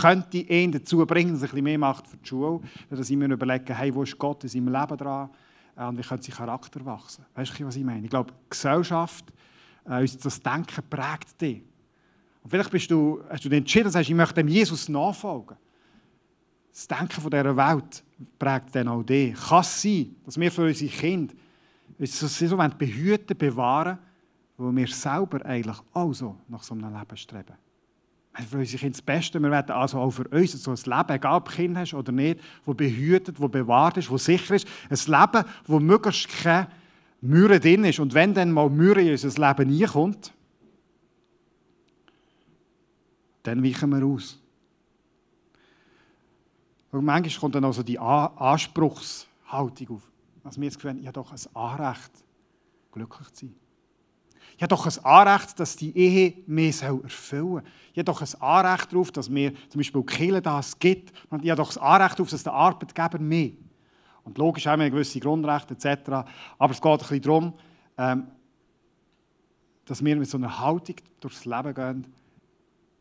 könnte 0.00 0.38
ich 0.38 0.48
ihn 0.48 0.70
dazu 0.70 1.04
bringen, 1.04 1.32
dass 1.32 1.42
er 1.42 1.46
ein 1.46 1.50
bisschen 1.50 1.64
mehr 1.64 1.78
macht 1.78 2.06
für 2.06 2.16
die 2.16 2.28
Schule. 2.28 2.60
Dass 2.88 3.10
ich 3.10 3.16
mir 3.16 3.26
überlege, 3.26 3.74
hey, 3.74 3.92
wo 3.92 4.04
ist 4.04 4.16
Gott 4.16 4.44
in 4.44 4.48
seinem 4.48 4.68
Leben 4.68 4.96
dran? 4.96 5.30
Äh, 5.76 5.84
und 5.86 5.98
wie 5.98 6.02
könnte 6.02 6.24
sein 6.24 6.36
Charakter 6.36 6.84
wachsen? 6.84 7.24
Weißt 7.34 7.58
du, 7.58 7.66
was 7.66 7.74
ich 7.74 7.84
meine? 7.84 8.04
Ich 8.04 8.10
glaube, 8.10 8.30
die 8.30 8.50
Gesellschaft, 8.50 9.32
äh, 9.84 10.06
das 10.06 10.40
Denken 10.40 10.84
prägt 10.88 11.40
dich. 11.40 11.62
Und 12.44 12.50
vielleicht 12.50 12.70
bist 12.70 12.88
du, 12.88 13.20
hast 13.28 13.44
du 13.44 13.48
entschieden, 13.48 13.90
sagst, 13.90 14.08
ich 14.08 14.14
möchte 14.14 14.34
dem 14.34 14.46
Jesus 14.46 14.88
nachfolgen. 14.88 15.56
Das 16.76 16.86
Denken 16.86 17.22
von 17.22 17.30
dieser 17.30 17.56
Welt 17.56 18.04
prägt 18.38 18.74
dann 18.74 18.88
auch 18.88 19.02
dich. 19.02 19.34
Kann 19.34 19.60
es 19.60 19.80
sein, 19.80 20.14
dass 20.26 20.38
wir 20.38 20.52
für 20.52 20.64
unsere 20.64 20.90
Kinder 20.90 21.34
uns 21.98 22.20
so, 22.20 22.56
behüten, 22.78 23.34
bewahren, 23.34 23.98
wo 24.58 24.70
wir 24.76 24.86
selber 24.86 25.42
eigentlich 25.46 25.78
auch 25.94 26.12
so 26.12 26.36
nach 26.48 26.62
so 26.62 26.74
einem 26.74 26.94
Leben 26.94 27.16
streben. 27.16 27.54
Für 28.50 28.58
unsere 28.58 28.78
Kinder 28.78 28.92
das 28.92 29.00
Beste. 29.00 29.40
Wir 29.40 29.50
werden 29.50 29.70
also 29.70 29.98
auch 29.98 30.10
für 30.10 30.28
uns 30.28 30.52
so 30.52 30.70
ein 30.70 30.76
Leben, 30.76 31.16
egal 31.16 31.36
ob 31.38 31.48
du 31.48 31.54
Kind 31.54 31.78
hast 31.78 31.94
oder 31.94 32.12
nicht, 32.12 32.40
wo 32.66 32.74
behütet, 32.74 33.40
wo 33.40 33.48
bewahrt 33.48 33.96
ist, 33.96 34.10
wo 34.10 34.18
sicher 34.18 34.56
ist. 34.56 34.68
Ein 34.90 34.98
Leben, 35.18 35.48
wo 35.64 35.80
möglichst 35.80 36.28
keine 36.28 36.68
Mühe 37.22 37.58
drin 37.58 37.84
ist. 37.84 38.00
Und 38.00 38.12
wenn 38.12 38.34
dann 38.34 38.52
mal 38.52 38.68
Mühe 38.68 39.00
in 39.00 39.12
unser 39.12 39.28
Leben 39.28 39.80
reinkommt, 39.80 40.30
dann 43.44 43.64
weichen 43.64 43.88
wir 43.88 44.04
aus. 44.04 44.38
Und 46.92 47.04
manchmal 47.04 47.40
kommt 47.40 47.54
dann 47.54 47.64
also 47.64 47.82
die 47.82 47.98
Anspruchshaltung 47.98 49.96
auf. 49.96 50.02
Also 50.44 50.60
mir 50.60 50.66
das 50.66 50.76
Gefühl, 50.76 50.98
ich 50.98 51.06
habe 51.06 51.14
doch 51.14 51.32
ein 51.32 51.40
Anrecht, 51.54 52.12
glücklich 52.92 53.30
zu 53.32 53.46
sein. 53.46 53.54
Ich 54.56 54.62
habe 54.62 54.68
doch 54.68 54.86
ein 54.86 55.04
Anrecht, 55.04 55.60
dass 55.60 55.76
die 55.76 55.96
Ehe 55.96 56.34
mehr 56.46 56.68
erfüllen 56.68 57.08
soll. 57.10 57.62
Ich 57.92 57.98
habe 57.98 58.04
doch 58.04 58.22
ein 58.22 58.40
Anrecht 58.40 58.92
darauf, 58.92 59.12
dass 59.12 59.28
mir 59.28 59.52
zum 59.68 59.80
Beispiel 59.80 60.02
Kirche 60.04 60.40
das 60.40 60.78
gibt. 60.78 61.12
Ich 61.42 61.50
habe 61.50 61.56
doch 61.56 61.76
ein 61.76 61.82
Anrecht 61.82 62.18
darauf, 62.18 62.30
dass 62.30 62.42
der 62.42 62.54
Arbeitgeber 62.54 63.18
mehr. 63.18 63.50
Und 64.24 64.38
logisch 64.38 64.66
haben 64.66 64.80
wir 64.80 64.90
gewisse 64.90 65.20
Grundrechte 65.20 65.74
etc. 65.74 66.26
Aber 66.58 66.72
es 66.72 66.80
geht 66.80 66.90
ein 66.90 66.98
bisschen 66.98 67.22
darum, 67.22 67.52
ähm, 67.98 68.26
dass 69.84 70.04
wir 70.04 70.16
mit 70.16 70.28
so 70.28 70.38
einer 70.38 70.58
Haltung 70.58 70.96
durchs 71.20 71.44
Leben 71.44 71.74
gehen. 71.74 72.15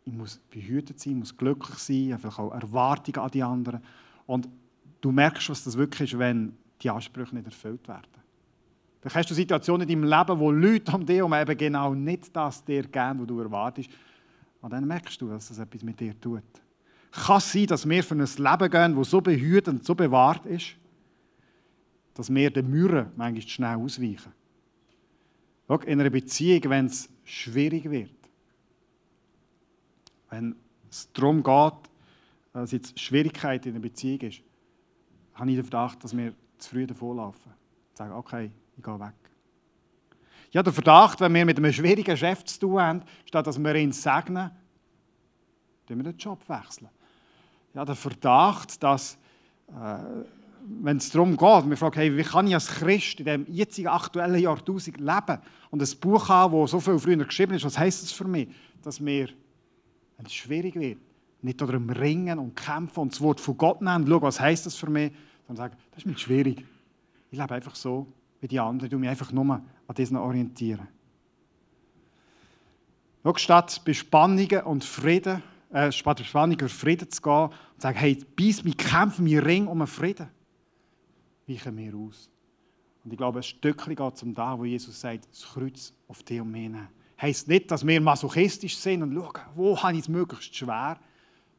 Ich 0.06 0.13
muss 0.13 0.39
behütet 0.50 1.00
sein, 1.00 1.13
ich 1.13 1.20
muss 1.20 1.38
glücklich 1.38 1.78
sein, 1.80 2.13
einfach 2.13 2.39
auch 2.39 2.54
Erwartungen 2.54 3.18
an 3.18 3.32
die 3.32 3.44
anderen. 3.44 3.82
Und 4.28 4.48
du 5.02 5.12
merkst, 5.12 5.50
was 5.50 5.63
das 5.63 5.78
wirklich 5.78 6.13
ist, 6.13 6.20
wenn 6.20 6.56
die 6.82 6.89
Ansprüche 6.89 7.36
nicht 7.36 7.46
erfüllt 7.46 7.88
werden. 7.88 8.08
Dann 9.02 9.13
hast 9.13 9.30
du 9.30 9.36
Situationen 9.36 9.88
in 9.88 10.02
deinem 10.02 10.10
Leben, 10.10 10.39
wo 10.39 10.52
Leute 10.52 10.91
um 10.91 11.06
dich 11.06 11.18
herum 11.18 11.34
eben 11.34 11.58
genau 11.58 11.94
nicht 11.94 12.36
das 12.36 12.63
dir 12.63 12.84
geben, 12.84 13.20
was 13.20 13.28
du 13.28 13.39
erwartest. 13.39 13.89
Und 14.62 14.74
dann 14.74 14.88
merkst 14.88 15.22
du, 15.22 15.30
dass 15.30 15.48
das 15.48 15.60
etwas 15.60 15.84
mit 15.84 16.00
dir 16.00 16.20
tut. 16.20 16.41
Kann 17.12 17.38
es 17.38 17.52
sein, 17.52 17.68
dass 17.68 17.88
wir 17.88 18.04
für 18.04 18.15
ein 18.15 18.20
Leben 18.20 18.72
gehen, 18.72 18.96
das 18.96 19.10
so 19.10 19.22
behütet 19.22 19.68
und 19.68 19.86
so 19.86 19.94
bewahrt 19.94 20.46
ist, 20.48 20.76
dass 22.15 22.34
wir 22.34 22.50
den 22.50 22.70
Mürren 22.70 23.12
manchmal 23.15 23.48
schnell 23.48 23.76
ausweichen. 23.76 24.32
Schau, 25.68 25.78
in 25.82 26.00
einer 26.00 26.10
Beziehung, 26.10 26.62
wenn 26.65 26.86
es 26.88 27.10
schwierig 27.24 27.89
wird, 27.89 28.10
wenn 30.36 30.56
es 30.89 31.10
darum 31.13 31.41
geht, 31.41 31.74
dass 32.52 32.71
jetzt 32.71 33.00
Schwierigkeit 33.00 33.65
in 33.65 33.74
einer 33.74 33.82
Beziehung 33.82 34.19
ist, 34.21 34.41
habe 35.34 35.50
ich 35.50 35.56
den 35.56 35.63
Verdacht, 35.63 36.04
dass 36.04 36.15
wir 36.15 36.34
zu 36.58 36.69
früh 36.69 36.86
davonlaufen. 36.86 37.54
Sagen, 37.93 38.13
okay, 38.13 38.52
ich 38.76 38.84
gehe 38.84 39.00
weg. 39.00 39.13
Ich 40.50 40.58
habe 40.58 40.69
den 40.69 40.74
Verdacht, 40.74 41.21
wenn 41.21 41.34
wir 41.34 41.45
mit 41.45 41.58
einem 41.58 41.71
schwierigen 41.71 42.15
Chef 42.17 42.43
zu 42.43 42.60
tun 42.60 42.82
haben, 42.82 43.02
statt 43.26 43.48
dass 43.48 43.58
wir 43.58 43.76
ihn 43.76 43.91
segnen, 43.91 44.52
dann 45.86 45.98
wir 45.98 46.04
den 46.04 46.17
Job 46.17 46.39
wechseln. 46.50 46.89
Ich 47.71 47.78
habe 47.78 47.93
den 47.93 47.95
Verdacht, 47.95 48.82
dass, 48.84 49.17
äh, 49.69 50.24
wenn 50.82 50.98
es 50.98 51.10
darum 51.12 51.38
geht, 51.38 51.69
wir 51.69 51.78
fragen, 51.78 51.95
hey, 51.95 52.17
wie 52.17 52.24
kann 52.24 52.48
ich 52.48 52.54
als 52.54 52.67
Christ 52.67 53.19
in 53.19 53.26
dem 53.26 53.45
jetzigen 53.50 53.88
aktuellen 53.88 54.39
Jahrtausend 54.41 54.98
leben 54.98 55.39
und 55.71 55.82
ein 55.82 56.00
Buch 56.00 56.28
haben, 56.28 56.60
das 56.62 56.71
so 56.71 56.80
viel 56.80 57.00
früher 57.00 57.17
geschrieben 57.17 57.54
ist, 57.54 57.65
was 57.65 57.78
heisst 57.78 58.04
das 58.04 58.12
für 58.12 58.26
mich? 58.26 58.50
Dass 58.82 59.04
wir, 59.04 59.30
wenn 60.17 60.25
es 60.25 60.34
schwierig 60.34 60.75
wird, 60.75 60.99
nicht 61.41 61.62
darum 61.62 61.89
ringen 61.89 62.39
und 62.39 62.56
kämpfen 62.56 63.01
und 63.01 63.13
das 63.13 63.21
Wort 63.21 63.39
von 63.39 63.58
Gott 63.58 63.82
nehmen, 63.82 64.08
schauen, 64.08 64.21
was 64.21 64.39
heisst 64.39 64.65
das 64.65 64.75
für 64.75 64.89
mich, 64.89 65.12
sondern 65.47 65.69
sagen, 65.69 65.82
das 65.91 65.99
ist 65.99 66.06
mir 66.06 66.17
schwierig. 66.17 66.65
Ich 67.32 67.39
lebe 67.39 67.54
einfach 67.54 67.75
so 67.75 68.08
wie 68.41 68.47
die 68.47 68.60
anderen. 68.60 68.91
Ich 68.91 68.97
mich 68.97 69.10
einfach 69.10 69.32
nur 69.32 69.45
an 69.45 69.95
diesen 69.95 70.17
orientieren. 70.17 70.88
Schau, 73.23 73.36
statt 73.38 73.82
bei 73.86 73.93
Spannungen 73.93 74.62
und 74.62 74.84
Frieden, 74.84 75.41
äh, 75.71 75.91
statt 75.91 76.17
bei 76.19 76.23
Spannungen 76.23 76.62
und 76.62 76.71
Frieden 76.71 77.10
zu 77.10 77.21
gehen 77.21 77.34
und 77.34 77.51
zu 77.51 77.82
sagen, 77.82 77.97
hey, 77.97 78.23
beiß 78.36 78.63
mich, 78.63 78.78
kämpfen 78.78 79.25
wir 79.25 79.45
Ring 79.45 79.67
um 79.67 79.82
einen 79.82 79.88
Frieden, 79.88 80.28
weichen 81.47 81.78
wir 81.78 81.95
aus. 81.95 82.30
Und 83.04 83.12
ich 83.12 83.17
glaube, 83.17 83.39
ein 83.39 83.43
Stückchen 83.43 83.95
geht 83.95 84.13
es 84.15 84.23
um 84.23 84.34
da, 84.34 84.58
wo 84.58 84.65
Jesus 84.65 84.99
sagt, 84.99 85.28
das 85.32 85.43
Kreuz 85.43 85.93
auf 86.08 86.23
dich 86.23 86.41
und 86.41 86.51
mich 86.51 86.69
nehmen. 86.69 86.88
Heißt 87.21 87.47
nicht, 87.47 87.71
dass 87.71 87.86
wir 87.86 88.01
masochistisch 88.01 88.78
sind 88.78 89.04
und 89.04 89.13
schauen, 89.13 89.41
wo 89.56 89.82
habe 89.82 89.93
ich 89.93 89.99
es 90.01 90.10
möglichst 90.10 90.56
schwer, 90.56 90.99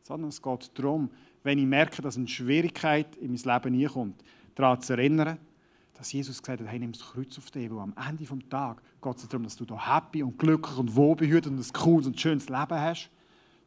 sondern 0.03 0.29
es 0.29 0.41
geht 0.41 0.71
darum, 0.79 1.11
wenn 1.43 1.59
ich 1.59 1.67
merke, 1.67 2.03
dass 2.03 2.17
eine 2.17 2.29
Schwierigkeit 2.29 3.17
in 3.17 3.33
mein 3.33 3.41
Leben 3.41 3.75
hineinkommt, 3.75 4.23
daran 4.55 4.81
zu 4.81 4.93
erinnern, 4.93 5.39
dass 5.95 6.13
Jesus 6.13 6.43
gesagt 6.43 6.61
hat, 6.61 6.69
hey, 6.69 6.79
nimm 6.79 6.93
das 6.93 7.03
Kreuz 7.03 7.39
auf 7.39 7.51
dich, 7.51 7.71
weil 7.71 7.79
am 7.79 7.95
Ende 8.09 8.25
des 8.25 8.49
Tages 8.51 8.83
geht 9.01 9.17
es 9.17 9.29
darum, 9.29 9.45
dass 9.45 9.57
du 9.57 9.65
da 9.65 9.97
happy 9.97 10.23
und 10.23 10.39
glücklich 10.39 10.77
und 10.77 10.95
wohlbehütet 10.95 11.51
und 11.51 11.59
ein 11.59 11.73
cooles 11.73 12.07
und 12.07 12.21
schönes 12.21 12.49
Leben 12.49 12.81
hast, 12.81 13.11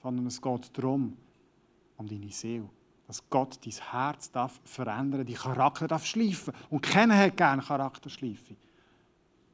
sondern 0.04 0.28
es 0.28 0.42
geht 0.42 0.78
darum, 0.78 1.18
um 1.98 2.08
deine 2.08 2.32
Seele. 2.32 2.70
Dass 3.08 3.28
Gott 3.30 3.60
dein 3.66 3.74
Herz 3.92 4.32
darf 4.32 4.60
verändern, 4.64 5.26
dein 5.26 5.36
Charakter 5.36 5.88
darf 5.88 6.06
schleifen. 6.06 6.54
Und 6.70 6.82
keiner 6.82 7.18
hat 7.18 7.36
gerne 7.36 7.64
Charakterschleife. 7.64 8.56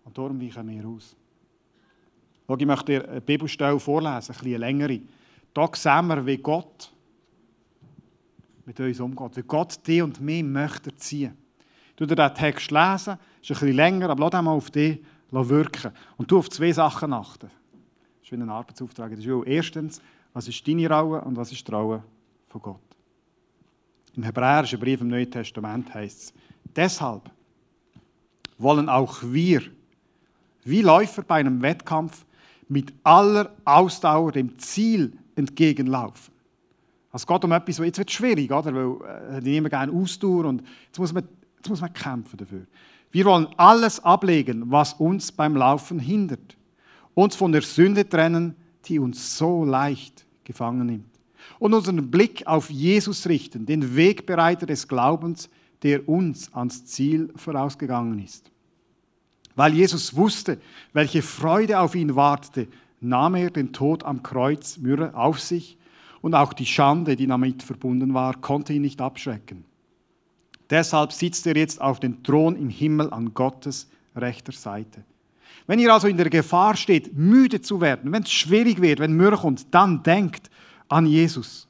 Und 0.04 0.18
darum 0.18 0.42
weichen 0.42 0.68
wir 0.68 0.86
aus. 0.86 1.16
Ich 2.48 2.66
möchte 2.66 2.86
dir 2.86 3.10
eine 3.10 3.22
Bibelstelle 3.22 3.80
vorlesen, 3.80 4.34
ein 4.34 4.40
bisschen 4.40 4.60
längere. 4.60 5.02
Da 5.54 5.70
sehen 5.74 6.08
wir, 6.08 6.26
wie 6.26 6.38
Gott 6.38 6.92
mit 8.66 8.80
uns 8.80 9.00
umgeht, 9.00 9.38
wie 9.38 9.44
Gott 9.44 9.88
dich 9.88 10.02
und 10.02 10.20
mich 10.22 10.44
möchte 10.44 10.92
erziehen. 10.92 11.38
Du 11.96 12.06
dir 12.06 12.16
den 12.16 12.34
Text 12.34 12.72
lesen, 12.72 13.18
ist 13.42 13.52
ein 13.52 13.60
bisschen 13.60 13.76
länger, 13.76 14.10
aber 14.10 14.30
lass 14.30 14.40
ihn 14.40 14.46
mal 14.46 14.52
auf 14.52 14.70
dich 14.70 15.00
wirken. 15.32 15.92
Und 16.18 16.30
du 16.30 16.40
auf 16.40 16.50
zwei 16.50 16.72
Sachen 16.72 17.14
achten. 17.14 17.50
Das 17.50 18.24
ist 18.24 18.32
wie 18.32 18.36
ein 18.36 18.50
Arbeitsauftrag 18.50 19.12
in 19.12 19.18
der 19.18 19.24
Schule. 19.24 19.48
Erstens, 19.48 20.02
was 20.34 20.48
ist 20.48 20.68
deine 20.68 20.90
Rolle 20.90 21.22
und 21.22 21.38
was 21.38 21.52
ist 21.52 21.68
die 21.68 21.72
Rolle 21.72 22.04
von 22.50 22.62
Gott? 22.62 22.82
Im 24.16 24.24
hebräischen 24.24 24.80
Brief 24.80 25.02
im 25.02 25.10
Neuen 25.10 25.30
Testament 25.30 25.94
heißt 25.94 26.24
es, 26.24 26.34
deshalb 26.76 27.30
wollen 28.58 28.90
auch 28.90 29.22
wir, 29.24 29.62
wie 30.64 30.82
Läufer 30.82 31.22
bei 31.22 31.36
einem 31.36 31.62
Wettkampf, 31.62 32.26
mit 32.68 32.94
aller 33.04 33.52
Ausdauer 33.64 34.32
dem 34.32 34.58
Ziel 34.58 35.14
entgegenlaufen. 35.36 36.34
Also 37.12 37.24
es 37.24 37.28
geht 37.28 37.44
um 37.46 37.52
etwas, 37.52 37.80
was 37.80 37.86
jetzt 37.86 37.98
wird 37.98 38.12
schwierig, 38.12 38.52
oder? 38.52 38.74
Weil 38.74 39.38
äh, 39.38 39.42
niemand 39.42 39.72
gerne 39.72 39.92
Ausdauer 39.92 40.46
und 40.46 40.64
jetzt 40.88 41.00
muss 41.00 41.14
man 41.14 41.24
Jetzt 41.66 41.72
muss 41.72 41.82
man 41.82 41.94
kämpfen 41.94 42.38
dafür. 42.38 42.68
Wir 43.10 43.26
wollen 43.26 43.48
alles 43.58 44.00
ablegen, 44.00 44.70
was 44.70 44.94
uns 44.94 45.32
beim 45.32 45.56
Laufen 45.56 45.98
hindert. 45.98 46.56
Uns 47.16 47.36
von 47.36 47.52
der 47.52 47.64
Sünde 47.64 48.08
trennen, 48.08 48.54
die 48.86 49.00
uns 49.00 49.36
so 49.36 49.66
leicht 49.66 50.28
gefangen 50.44 50.86
nimmt. 50.86 51.10
Und 51.58 51.74
unseren 51.74 52.12
Blick 52.12 52.46
auf 52.46 52.70
Jesus 52.70 53.28
richten, 53.28 53.66
den 53.66 53.96
Wegbereiter 53.96 54.68
des 54.68 54.88
Glaubens, 54.88 55.50
der 55.82 56.08
uns 56.08 56.54
ans 56.54 56.86
Ziel 56.86 57.34
vorausgegangen 57.36 58.20
ist. 58.20 58.52
Weil 59.56 59.74
Jesus 59.74 60.16
wusste, 60.16 60.60
welche 60.94 61.22
Freude 61.22 61.80
auf 61.80 61.96
ihn 61.96 62.16
wartete, 62.16 62.68
nahm 63.00 63.36
er 63.36 63.50
den 63.50 63.72
Tod 63.72 64.04
am 64.04 64.24
Kreuz 64.24 64.78
Myrrhe 64.78 65.16
auf 65.16 65.40
sich 65.40 65.78
und 66.22 66.34
auch 66.34 66.54
die 66.54 66.66
Schande, 66.66 67.16
die 67.16 67.28
damit 67.28 67.64
verbunden 67.64 68.14
war, 68.14 68.36
konnte 68.42 68.74
ihn 68.74 68.82
nicht 68.82 69.02
abschrecken. 69.02 69.64
Deshalb 70.70 71.14
sitzt 71.14 71.46
er 71.48 71.56
jetzt 71.56 71.80
auf 71.80 72.00
dem 72.00 72.24
Thron 72.24 72.56
im 72.56 72.70
Himmel 72.70 73.12
an 73.12 73.34
Gottes 73.34 73.88
rechter 74.16 74.52
Seite. 74.52 75.04
Wenn 75.68 75.80
ihr 75.80 75.94
also 75.94 76.08
in 76.08 76.18
der 76.18 76.30
Gefahr 76.30 76.76
steht, 76.76 77.16
müde 77.16 77.62
zu 77.62 77.82
werden, 77.82 78.12
wenn 78.12 78.24
es 78.24 78.32
schwierig 78.32 78.82
wird, 78.82 79.00
wenn 79.00 79.14
Mürch 79.14 79.42
kommt, 79.42 79.74
dann 79.74 80.04
denkt 80.04 80.50
an 80.88 81.06
Jesus. 81.06 81.68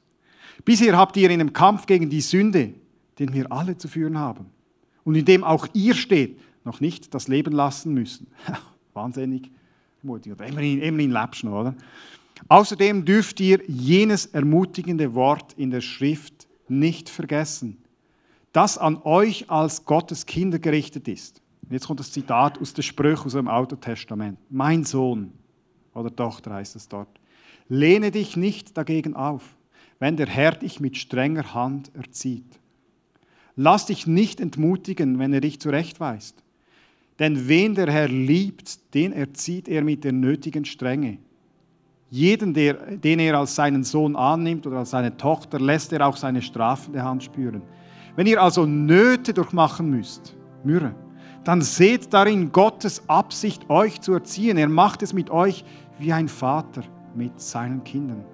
Bisher 0.64 0.98
habt 0.98 1.16
ihr 1.18 1.30
in 1.30 1.40
dem 1.40 1.54
Kampf 1.54 1.86
gegen 1.86 2.10
die 2.10 2.22
Sünde, 2.22 2.74
den 3.20 3.34
wir 3.34 3.52
alle 3.52 3.78
zu 3.78 3.88
führen 3.88 4.18
haben, 4.18 4.48
und 5.04 5.16
in 5.16 5.26
dem 5.26 5.44
auch 5.44 5.68
ihr 5.74 5.94
steht, 5.94 6.40
noch 6.66 6.82
nicht 6.82 7.14
das 7.14 7.28
Leben 7.28 7.54
lassen 7.54 7.94
müssen. 7.94 8.28
Wahnsinnig 8.94 9.50
ermutigend. 10.02 10.42
Immerhin, 10.42 10.82
immerhin 10.82 11.12
lebst 11.12 11.44
du 11.44 11.48
noch, 11.48 11.62
oder? 11.62 11.76
Außerdem 12.50 13.06
dürft 13.06 13.40
ihr 13.40 13.62
jenes 13.68 14.26
ermutigende 14.26 15.14
Wort 15.14 15.54
in 15.54 15.72
der 15.72 15.82
Schrift 15.82 16.48
nicht 16.68 17.10
vergessen 17.10 17.78
das 18.56 18.78
an 18.78 19.02
euch 19.04 19.50
als 19.52 19.84
Gottes 19.84 20.26
Kinder 20.26 20.60
gerichtet 20.60 21.10
ist. 21.10 21.42
Jetzt 21.70 21.88
kommt 21.88 22.00
das 22.00 22.14
Zitat 22.14 22.58
aus 22.62 22.74
der 22.74 22.84
Sprüche 22.84 23.26
aus 23.26 23.34
dem 23.34 23.50
Alten 23.50 23.82
Testament. 23.82 24.40
Mein 24.50 24.86
Sohn 24.86 25.34
oder 25.94 26.16
Tochter 26.16 26.54
heißt 26.54 26.78
es 26.78 26.88
dort. 26.88 27.10
Lehne 27.68 28.12
dich 28.12 28.38
nicht 28.38 28.78
dagegen 28.78 29.14
auf, 29.14 29.58
wenn 30.00 30.16
der 30.16 30.28
Herr 30.28 30.54
dich 30.54 30.80
mit 30.80 30.96
strenger 30.96 31.54
Hand 31.54 31.94
erzieht. 31.96 32.46
Lass 33.58 33.88
dich 33.88 34.08
nicht 34.08 34.40
entmutigen, 34.40 35.20
wenn 35.20 35.34
er 35.34 35.42
dich 35.42 35.60
zurechtweist. 35.60 36.42
Denn 37.20 37.48
wen 37.48 37.76
der 37.76 37.92
Herr 37.92 38.10
liebt, 38.10 38.94
den 38.94 39.14
erzieht 39.14 39.68
er 39.68 39.84
mit 39.84 40.04
der 40.04 40.12
nötigen 40.12 40.66
Strenge. 40.66 41.20
Jeden, 42.10 42.54
der, 42.54 42.74
den 42.98 43.20
er 43.20 43.40
als 43.40 43.56
seinen 43.56 43.84
Sohn 43.84 44.16
annimmt 44.16 44.68
oder 44.68 44.80
als 44.80 44.92
seine 44.92 45.16
Tochter, 45.16 45.60
lässt 45.60 45.92
er 45.94 46.06
auch 46.06 46.18
seine 46.18 46.42
strafende 46.42 47.04
Hand 47.04 47.24
spüren. 47.24 47.62
Wenn 48.16 48.28
ihr 48.28 48.42
also 48.42 48.66
Nöte 48.66 49.34
durchmachen 49.34 49.90
müsst, 49.90 50.36
Mürre, 50.64 50.94
dann 51.44 51.62
seht 51.62 52.14
darin 52.14 52.52
Gottes 52.52 53.08
Absicht, 53.08 53.70
euch 53.70 54.02
zu 54.02 54.14
erziehen. 54.14 54.58
Er 54.58 54.70
macht 54.70 55.04
es 55.04 55.14
mit 55.14 55.30
euch 55.30 55.64
wie 56.00 56.12
ein 56.12 56.28
Vater 56.28 56.82
mit 57.14 57.40
seinen 57.40 57.84
Kindern. 57.84 58.26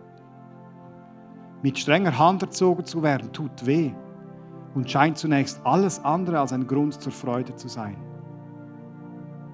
Mit 1.62 1.78
strenger 1.78 2.18
Hand 2.18 2.42
erzogen 2.42 2.86
zu 2.86 3.04
werden, 3.04 3.32
tut 3.32 3.66
weh 3.66 3.92
und 4.74 4.90
scheint 4.90 5.18
zunächst 5.18 5.60
alles 5.64 6.00
andere 6.00 6.40
als 6.40 6.54
ein 6.54 6.66
Grund 6.66 7.00
zur 7.02 7.12
Freude 7.12 7.56
zu 7.56 7.68
sein. 7.68 7.96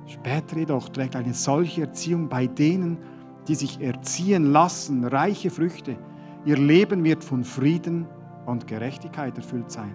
Später 0.07 0.57
jedoch 0.57 0.89
trägt 0.89 1.15
eine 1.15 1.33
solche 1.33 1.81
Erziehung 1.81 2.29
bei 2.29 2.47
denen, 2.47 2.97
die 3.47 3.55
sich 3.55 3.81
erziehen 3.81 4.51
lassen, 4.51 5.03
reiche 5.03 5.49
Früchte. 5.49 5.97
Ihr 6.45 6.57
Leben 6.57 7.03
wird 7.03 7.23
von 7.23 7.43
Frieden 7.43 8.07
und 8.45 8.67
Gerechtigkeit 8.67 9.37
erfüllt 9.37 9.69
sein. 9.69 9.93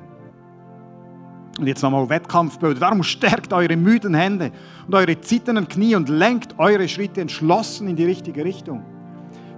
Und 1.58 1.66
jetzt 1.66 1.82
nochmal 1.82 2.08
Wettkampfbilder. 2.08 2.80
Darum 2.80 3.02
stärkt 3.02 3.52
eure 3.52 3.76
müden 3.76 4.14
Hände 4.14 4.52
und 4.86 4.94
eure 4.94 5.20
zitternden 5.20 5.68
Knie 5.68 5.94
und 5.94 6.08
lenkt 6.08 6.58
eure 6.58 6.88
Schritte 6.88 7.20
entschlossen 7.20 7.88
in 7.88 7.96
die 7.96 8.04
richtige 8.04 8.44
Richtung. 8.44 8.84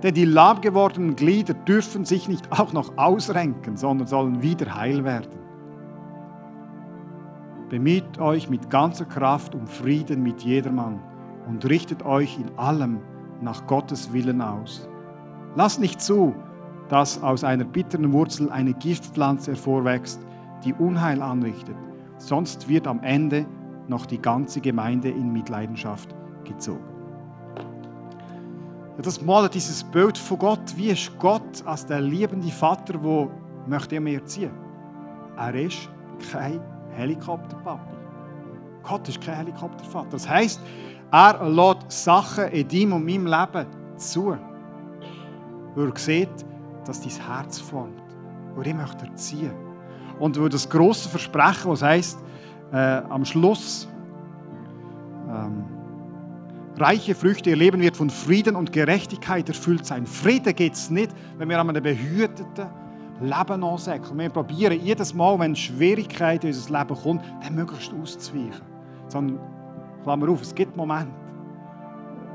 Denn 0.02 0.14
die 0.14 0.24
lahm 0.24 0.60
gewordenen 0.60 1.16
Glieder 1.16 1.54
dürfen 1.54 2.04
sich 2.04 2.28
nicht 2.28 2.50
auch 2.52 2.72
noch 2.72 2.96
ausrenken, 2.98 3.76
sondern 3.76 4.06
sollen 4.06 4.42
wieder 4.42 4.74
heil 4.74 5.04
werden. 5.04 5.43
Bemüht 7.70 8.18
euch 8.18 8.50
mit 8.50 8.68
ganzer 8.70 9.06
Kraft 9.06 9.54
um 9.54 9.66
Frieden 9.66 10.22
mit 10.22 10.42
jedermann 10.42 11.00
und 11.48 11.68
richtet 11.68 12.04
euch 12.04 12.38
in 12.38 12.58
allem 12.58 13.00
nach 13.40 13.66
Gottes 13.66 14.12
Willen 14.12 14.40
aus. 14.40 14.88
Lasst 15.56 15.80
nicht 15.80 16.00
zu, 16.00 16.34
dass 16.88 17.22
aus 17.22 17.44
einer 17.44 17.64
bitteren 17.64 18.12
Wurzel 18.12 18.50
eine 18.50 18.74
Giftpflanze 18.74 19.52
hervorwächst, 19.52 20.20
die 20.64 20.74
Unheil 20.74 21.22
anrichtet. 21.22 21.76
Sonst 22.18 22.68
wird 22.68 22.86
am 22.86 23.02
Ende 23.02 23.46
noch 23.88 24.06
die 24.06 24.20
ganze 24.20 24.60
Gemeinde 24.60 25.10
in 25.10 25.32
Mitleidenschaft 25.32 26.14
gezogen. 26.44 26.84
Das 29.02 29.20
malt 29.20 29.54
dieses 29.54 29.82
Bild 29.82 30.16
von 30.16 30.38
Gott. 30.38 30.76
Wie 30.76 30.90
ist 30.90 31.18
Gott 31.18 31.64
als 31.66 31.84
der 31.84 32.00
liebende 32.00 32.48
Vater, 32.48 32.94
der 32.98 33.28
möchte 33.66 33.96
er 33.96 34.00
mehr 34.00 34.24
ziehen? 34.24 34.52
Er 35.36 35.54
ist 35.54 35.88
kein 36.30 36.60
Helikopterpapi. 36.94 37.94
Gott 38.82 39.08
ist 39.08 39.20
kein 39.20 39.36
Helikoptervater. 39.36 40.10
Das 40.10 40.28
heißt, 40.28 40.60
er 41.10 41.48
lässt 41.48 41.90
Sachen 42.04 42.48
in 42.48 42.68
deinem 42.68 42.92
und 42.94 43.04
meinem 43.04 43.26
Leben 43.26 43.66
zu. 43.96 44.36
Weil 45.74 45.88
er 45.88 45.98
sieht, 45.98 46.28
dass 46.84 47.00
dein 47.00 47.26
Herz 47.26 47.58
formt. 47.58 48.02
Und 48.54 48.66
er 48.66 48.74
möchte 48.74 49.06
erziehen. 49.06 49.52
Und 50.18 50.40
weil 50.40 50.48
das 50.48 50.68
große 50.68 51.08
Versprechen, 51.08 51.70
was 51.70 51.82
heißt, 51.82 52.18
äh, 52.72 52.76
am 52.76 53.24
Schluss, 53.24 53.88
ähm, 55.28 55.64
reiche 56.76 57.14
Früchte, 57.14 57.50
ihr 57.50 57.56
Leben 57.56 57.80
wird 57.80 57.96
von 57.96 58.10
Frieden 58.10 58.54
und 58.56 58.72
Gerechtigkeit 58.72 59.48
erfüllt 59.48 59.86
sein. 59.86 60.06
Frieden 60.06 60.54
geht 60.54 60.74
es 60.74 60.90
nicht, 60.90 61.12
wenn 61.38 61.48
wir 61.48 61.58
an 61.58 61.68
einem 61.68 61.82
behüteten 61.82 62.66
Leben 63.20 63.64
ansäckeln. 63.64 64.18
Wir 64.18 64.30
probieren 64.30 64.80
jedes 64.80 65.14
Mal, 65.14 65.38
wenn 65.38 65.54
Schwierigkeiten 65.54 66.46
in 66.46 66.54
unser 66.54 66.78
Leben 66.78 66.96
kommen, 67.00 67.20
dann 67.42 67.54
möglichst 67.54 67.92
auszuweichen. 67.94 68.62
Sondern, 69.08 69.38
Klammer 70.02 70.28
auf, 70.28 70.42
es 70.42 70.54
gibt 70.54 70.76
Momente, 70.76 71.12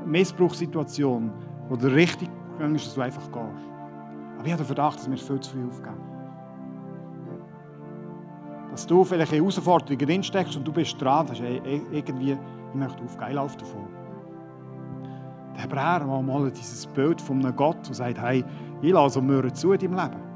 Missbrauchssituationen, 0.06 1.30
wo 1.68 1.76
der 1.76 1.94
richtige 1.94 2.30
Gang 2.58 2.74
ist, 2.74 2.86
dass 2.86 2.94
du 2.94 3.00
einfach 3.00 3.30
gehst. 3.30 3.34
Aber 4.38 4.46
ich 4.46 4.52
habe 4.52 4.62
den 4.62 4.66
Verdacht, 4.66 4.98
dass 4.98 5.10
wir 5.10 5.16
viel 5.18 5.40
zu 5.40 5.50
früh 5.50 5.66
aufgeben 5.68 6.10
dass 8.70 8.86
du 8.86 9.04
vielleicht 9.04 9.32
in 9.32 9.40
Herausforderungen 9.40 9.98
drinsteckst 9.98 10.56
und 10.56 10.66
du 10.66 10.72
bist 10.72 11.00
dran, 11.00 11.26
das 11.26 11.40
ist 11.40 11.46
irgendwie, 11.90 12.32
ich 12.32 12.74
möchte 12.74 13.02
aufgehen, 13.02 13.34
lauf 13.34 13.56
davon. 13.56 13.88
Der 15.54 15.64
Hebräer 15.64 16.06
mal 16.06 16.50
dieses 16.50 16.86
Bild 16.86 17.20
von 17.20 17.44
einem 17.44 17.54
Gott, 17.56 17.86
der 17.86 17.94
sagt, 17.94 18.20
hey, 18.20 18.44
ich 18.80 18.92
lasse 18.92 19.20
Möhren 19.20 19.54
zu 19.54 19.72
in 19.72 19.80
deinem 19.80 19.96
Leben. 19.96 20.29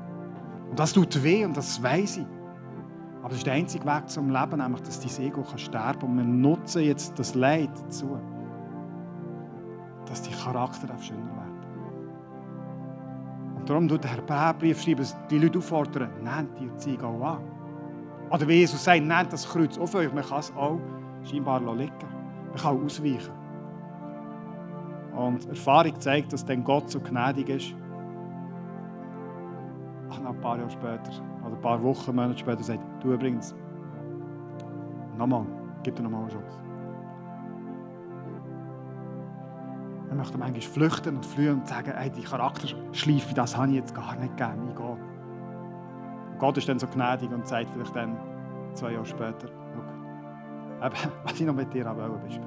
Und 0.75 0.81
das 0.81 0.93
tut 0.93 1.23
weh 1.23 1.45
und 1.45 1.57
das 1.57 1.81
weiß 1.81 2.17
ich. 2.17 2.27
Aber 3.21 3.29
das 3.29 3.39
ist 3.39 3.47
der 3.47 3.53
einzige 3.55 3.87
Weg 3.87 4.11
zum 4.11 4.29
Leben, 4.29 4.59
nämlich, 4.59 4.81
dass 4.83 4.99
dein 4.99 5.27
Ego 5.29 5.45
sterben 5.55 6.01
kann. 6.01 6.11
Und 6.11 6.17
wir 6.17 6.25
nutzen 6.25 6.83
jetzt 6.83 7.17
das 7.17 7.37
Leid 7.37 7.71
dazu, 7.81 8.19
dass 10.05 10.23
dein 10.23 10.33
Charakter 10.33 10.89
schöner 11.01 11.21
wird. 11.21 11.67
Und 13.57 13.71
darum 13.71 13.87
tut 13.87 14.03
der 14.03 14.17
Hebräerbrief 14.17 14.83
schreiben, 14.83 15.07
die 15.31 15.39
Leute 15.39 15.59
auffordern, 15.59 16.11
nehmt 16.25 16.59
die 16.59 16.67
Erziehung 16.67 17.05
auch 17.05 17.35
an. 17.35 17.43
Oder 18.33 18.49
wie 18.49 18.55
Jesus 18.55 18.83
sagt, 18.83 19.01
nehmt 19.01 19.33
das 19.33 19.49
Kreuz 19.49 19.79
auf 19.79 19.95
euch. 19.95 20.13
Man 20.13 20.25
kann 20.25 20.41
es 20.41 20.53
auch 20.57 20.81
scheinbar 21.23 21.61
liegen. 21.61 21.93
Man 22.49 22.57
kann 22.57 22.77
auch 22.77 22.85
ausweichen. 22.85 23.31
Und 25.15 25.49
Erfahrung 25.49 26.01
zeigt, 26.01 26.33
dass 26.33 26.45
dann 26.45 26.65
Gott 26.65 26.91
so 26.91 26.99
gnädig 26.99 27.49
ist. 27.49 27.75
Ach, 30.15 30.21
noch 30.21 30.31
ein 30.31 30.41
paar 30.41 30.59
Jahre 30.59 30.71
später, 30.71 31.11
oder 31.45 31.55
ein 31.55 31.61
paar 31.61 31.83
Wochen, 31.83 32.15
Monate 32.15 32.39
später, 32.39 32.63
sagt, 32.63 32.81
du 33.03 33.13
übrigens, 33.13 33.55
nochmal, 35.17 35.45
gib 35.83 35.97
dir 35.97 36.03
nochmal 36.03 36.23
eine 36.23 36.31
Chance. 36.31 36.59
Wir 40.09 40.15
möchten 40.15 40.39
manchmal 40.39 40.61
flüchten 40.61 41.17
und 41.17 41.27
fliehen 41.27 41.55
und 41.55 41.67
sagen, 41.67 41.93
hey, 41.95 42.11
die 42.11 42.23
Charakterschleife, 42.23 43.35
das 43.35 43.57
habe 43.57 43.69
ich 43.69 43.75
jetzt 43.77 43.95
gar 43.95 44.15
nicht 44.17 44.37
gegeben, 44.37 44.69
ich 44.69 44.77
gehe. 44.77 44.97
Gott 46.39 46.59
ist 46.59 46.69
dann 46.69 46.79
so 46.79 46.87
gnädig 46.87 47.33
und 47.33 47.47
sagt 47.47 47.71
vielleicht 47.71 47.97
dann 47.97 48.17
zwei 48.75 48.93
Jahre 48.93 49.07
später, 49.07 49.49
schau, 49.49 50.91
was 51.25 51.41
ich 51.41 51.47
noch 51.47 51.55
mit 51.55 51.73
dir 51.73 51.85
besprechen 51.85 52.43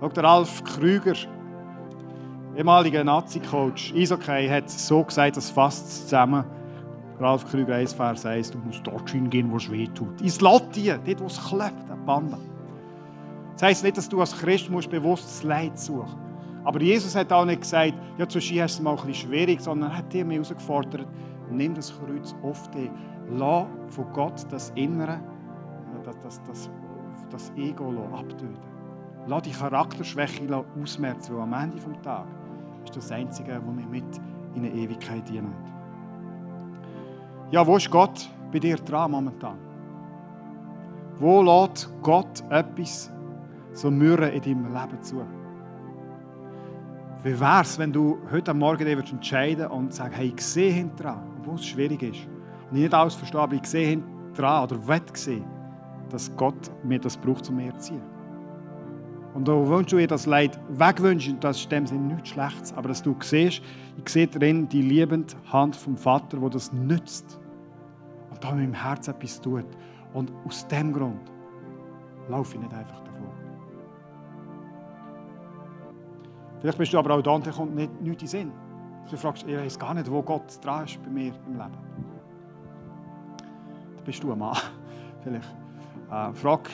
Schau, 0.00 0.08
der 0.08 0.24
Ralf 0.24 0.64
Krüger, 0.64 1.14
ehemaliger 2.56 3.04
Nazi-Coach, 3.04 3.92
Isokay, 3.94 4.48
hat 4.48 4.70
so 4.70 5.02
gesagt, 5.02 5.36
das 5.36 5.50
fasst 5.50 6.08
zusammen. 6.08 6.44
Ralf 7.20 7.46
Krüger 7.48 7.76
1, 7.76 7.92
Vers 7.92 8.26
1, 8.26 8.50
du 8.50 8.58
musst 8.58 8.86
dort 8.86 9.08
hingehen, 9.10 9.50
wo 9.50 9.56
es 9.56 9.70
weh 9.70 9.86
tut. 9.88 10.20
Ins 10.20 10.40
Lotti, 10.40 10.92
dort, 11.04 11.20
wo 11.20 11.26
es 11.26 11.40
klebt, 11.48 11.90
ein 11.90 12.04
Panda. 12.04 12.38
Das 13.52 13.62
heisst 13.62 13.84
nicht, 13.84 13.96
dass 13.96 14.08
du 14.08 14.20
als 14.20 14.36
Christ 14.36 14.68
musst 14.68 14.90
bewusst 14.90 15.24
das 15.24 15.42
Leid 15.44 15.78
suchen 15.78 16.18
Aber 16.64 16.80
Jesus 16.82 17.14
hat 17.14 17.32
auch 17.32 17.44
nicht 17.44 17.60
gesagt, 17.60 17.94
ja, 18.18 18.28
zu 18.28 18.40
Ski 18.40 18.56
hast 18.56 18.74
es 18.74 18.80
mal 18.80 18.98
ein 18.98 19.14
schwierig, 19.14 19.60
sondern 19.60 19.90
er 19.90 19.98
hat 19.98 20.12
dir 20.12 20.26
herausgefordert, 20.26 21.06
nimm 21.50 21.74
das 21.74 21.92
Kreuz 21.96 22.34
oft 22.42 22.74
ein. 22.74 22.90
Lass 23.30 23.66
von 23.88 24.12
Gott 24.12 24.44
das 24.50 24.70
Innere, 24.74 25.20
das, 26.04 26.16
das, 26.22 26.42
das, 26.42 26.70
das 27.30 27.52
Ego 27.56 27.92
abtöten. 28.12 28.58
Lass 29.26 29.42
die 29.42 29.52
Charakterschwäche 29.52 30.64
ausmerzen, 30.82 31.38
am 31.38 31.52
Ende 31.52 31.76
des 31.76 31.84
Tages 32.02 32.43
ist 32.84 32.96
das 32.96 33.10
Einzige, 33.10 33.60
was 33.64 33.76
wir 33.76 33.86
mit 33.86 34.20
in 34.54 34.64
eine 34.64 34.70
Ewigkeit 34.70 35.28
dienen. 35.28 35.52
Ja, 37.50 37.66
wo 37.66 37.76
ist 37.76 37.90
Gott 37.90 38.28
bei 38.52 38.58
dir 38.58 38.76
dran 38.76 39.10
momentan? 39.10 39.58
Wo 41.18 41.42
lässt 41.42 41.90
Gott 42.02 42.42
etwas 42.50 43.10
so 43.72 43.90
mürren 43.90 44.32
in 44.32 44.42
deinem 44.42 44.72
Leben 44.72 45.02
zu? 45.02 45.22
Wie 47.22 47.40
wäre 47.40 47.62
es, 47.62 47.78
wenn 47.78 47.92
du 47.92 48.18
heute 48.30 48.52
Morgen 48.52 48.86
entscheiden 48.86 49.66
und 49.68 49.94
sagst, 49.94 50.18
hey, 50.18 50.32
ich 50.34 50.40
sehe 50.42 50.72
hinten 50.72 51.06
wo 51.44 51.54
es 51.54 51.64
schwierig 51.64 52.02
ist. 52.02 52.26
Und 52.70 52.76
ich 52.76 52.82
nicht 52.82 52.94
alles 52.94 53.14
verstehe, 53.14 53.40
aber 53.40 53.54
ich 53.54 53.66
sehe 53.66 54.02
dran 54.34 54.64
oder 54.64 54.86
will 54.86 55.02
sehen, 55.14 55.44
dass 56.10 56.34
Gott 56.36 56.70
mir 56.82 56.98
das 56.98 57.16
braucht, 57.16 57.48
um 57.48 57.56
mehr 57.56 57.72
zu 57.78 57.92
ziehen. 57.92 58.13
Und 59.34 59.48
du 59.48 59.68
wünschst 59.68 59.92
du 59.92 59.98
ihr 59.98 60.06
das 60.06 60.26
Leid 60.26 60.58
wegwünschen, 60.68 61.40
das 61.40 61.58
ist 61.58 61.64
in 61.64 61.70
dem 61.70 61.86
Sinne 61.86 62.14
nichts 62.14 62.28
Schlechtes, 62.30 62.72
aber 62.72 62.88
dass 62.88 63.02
du 63.02 63.16
siehst, 63.20 63.62
ich 63.96 64.08
sehe 64.08 64.28
darin 64.28 64.68
die 64.68 64.80
liebende 64.80 65.34
Hand 65.52 65.74
vom 65.74 65.96
Vater, 65.96 66.40
wo 66.40 66.48
das 66.48 66.72
nützt 66.72 67.40
und 68.30 68.42
da 68.42 68.52
mit 68.52 68.64
dem 68.64 68.74
Herz 68.74 69.08
etwas 69.08 69.40
tut. 69.40 69.66
Und 70.12 70.32
aus 70.46 70.66
dem 70.68 70.92
Grund 70.92 71.32
laufe 72.28 72.54
ich 72.54 72.62
nicht 72.62 72.72
einfach 72.72 73.00
davor. 73.00 73.32
Vielleicht 76.60 76.78
bist 76.78 76.92
du 76.92 76.98
aber 76.98 77.14
auch 77.14 77.22
da 77.22 77.32
und 77.32 77.44
dir 77.44 77.52
kommt 77.52 77.74
nicht, 77.74 78.00
nichts 78.00 78.22
in 78.22 78.28
Sinn. 78.28 78.52
Du 79.10 79.16
fragst, 79.16 79.44
ich 79.46 79.56
weiß 79.56 79.78
gar 79.78 79.94
nicht, 79.94 80.08
wo 80.10 80.22
Gott 80.22 80.64
dran 80.64 80.84
ist 80.84 81.02
bei 81.02 81.10
mir 81.10 81.32
im 81.46 81.52
Leben. 81.52 81.72
Dann 83.96 84.04
bist 84.04 84.22
du 84.22 84.32
ein 84.32 84.38
Mann. 84.38 84.56
Vielleicht. 85.24 85.54
Äh, 86.10 86.32
frag 86.32 86.70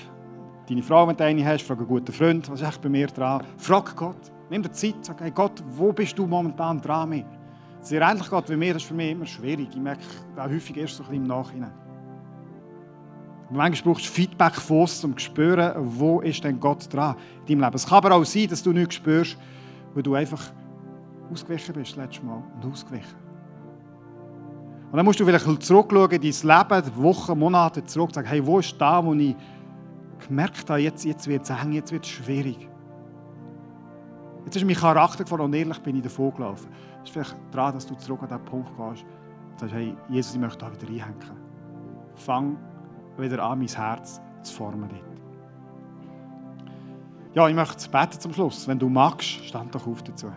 deine 0.71 0.83
Frau, 0.83 1.07
wenn 1.07 1.17
du 1.17 1.25
eine 1.25 1.45
hast, 1.45 1.67
frag 1.67 1.79
einen 1.79 1.89
guten 1.89 2.13
Freund, 2.13 2.49
was 2.49 2.61
ist 2.61 2.69
echt 2.69 2.81
bei 2.81 2.89
mir 2.89 3.09
dran? 3.09 3.43
Frag 3.57 3.97
Gott. 3.97 4.31
Nimm 4.49 4.63
dir 4.63 4.71
Zeit, 4.71 4.95
sag, 5.03 5.21
hey 5.21 5.31
Gott, 5.31 5.63
wo 5.69 5.93
bist 5.93 6.17
du 6.19 6.27
momentan 6.27 6.81
dran 6.81 7.09
mit? 7.09 7.27
Dass 7.81 7.93
er 7.93 8.09
endlich 8.09 8.31
wie 8.31 8.57
mir, 8.57 8.75
das 8.75 8.83
ist 8.83 8.89
für 8.89 8.95
mich 8.95 9.11
immer 9.11 9.27
schwierig. 9.27 9.69
Ich 9.71 9.77
merke 9.77 10.03
auch 10.37 10.49
häufig 10.49 10.77
erst 10.77 10.97
so 10.97 11.03
ein 11.03 11.11
bisschen 11.11 11.25
im 11.25 11.29
Nachhinein. 11.29 11.73
Manchmal 13.51 13.95
brauchst 13.95 14.07
du 14.07 14.11
Feedback 14.11 14.55
von 14.55 14.83
uns, 14.83 15.05
um 15.05 15.17
zu 15.17 15.25
spüren, 15.25 15.73
wo 15.77 16.21
ist 16.21 16.45
denn 16.45 16.61
Gott 16.61 16.93
dran 16.93 17.17
in 17.41 17.47
deinem 17.47 17.65
Leben. 17.65 17.75
Es 17.75 17.87
kann 17.87 17.99
aber 17.99 18.15
auch 18.15 18.25
sein, 18.25 18.49
dass 18.49 18.63
du 18.63 18.73
nichts 18.73 18.95
spürst, 18.95 19.37
weil 19.95 20.05
du 20.05 20.15
einfach 20.15 20.43
ausgewichen 21.33 21.75
bist, 21.75 21.97
das 21.97 22.05
letzte 22.05 22.25
Mal, 22.25 22.43
und 22.55 22.71
ausgewichen. 22.71 23.17
Und 24.93 24.97
dann 24.97 25.05
musst 25.05 25.19
du 25.19 25.25
vielleicht 25.25 25.63
zurückschauen 25.63 26.11
in 26.11 26.21
dein 26.21 26.71
Leben, 26.71 27.03
Wochen, 27.03 27.39
Monate 27.39 27.85
zurück, 27.85 28.09
und 28.09 28.15
sagen, 28.15 28.29
hey, 28.29 28.45
wo 28.45 28.61
ist 28.61 28.77
da, 28.79 29.05
wo 29.05 29.15
ich 29.15 29.35
gemerkt 30.27 30.69
habe, 30.71 30.81
jetzt, 30.81 31.05
jetzt 31.05 31.27
wird 31.27 31.43
es 31.43 31.51
eng, 31.51 31.73
jetzt 31.73 31.93
wird 31.93 32.05
es 32.05 32.11
schwierig. 32.11 32.69
Jetzt 34.45 34.57
ist 34.57 34.65
mein 34.65 34.75
Charakter 34.75 35.25
gefallen 35.25 35.43
und 35.43 35.55
ehrlich 35.55 35.79
bin 35.81 35.97
ich 35.97 36.03
davon 36.03 36.35
gelaufen. 36.35 36.69
Es 37.03 37.09
ist 37.09 37.13
vielleicht 37.13 37.37
daran, 37.51 37.75
dass 37.75 37.87
du 37.87 37.95
zurück 37.95 38.23
an 38.23 38.29
diesen 38.29 38.45
Punkt 38.45 38.69
gehst 38.77 39.05
und 39.05 39.61
sagst, 39.61 39.75
hey, 39.75 39.97
Jesus, 40.09 40.35
ich 40.35 40.41
möchte 40.41 40.59
da 40.59 40.73
wieder 40.73 40.87
reinhängen. 40.89 41.37
Fang 42.15 42.57
wieder 43.19 43.43
an, 43.43 43.59
mein 43.59 43.69
Herz 43.69 44.21
zu 44.43 44.55
formen 44.55 44.89
dort. 44.89 45.03
Ja, 47.35 47.49
ich 47.49 47.55
möchte 47.55 47.89
beten 47.89 48.19
zum 48.19 48.33
Schluss. 48.33 48.67
Wenn 48.67 48.79
du 48.79 48.89
magst, 48.89 49.45
stand 49.45 49.75
doch 49.75 49.87
auf 49.87 50.03
dazu. 50.03 50.33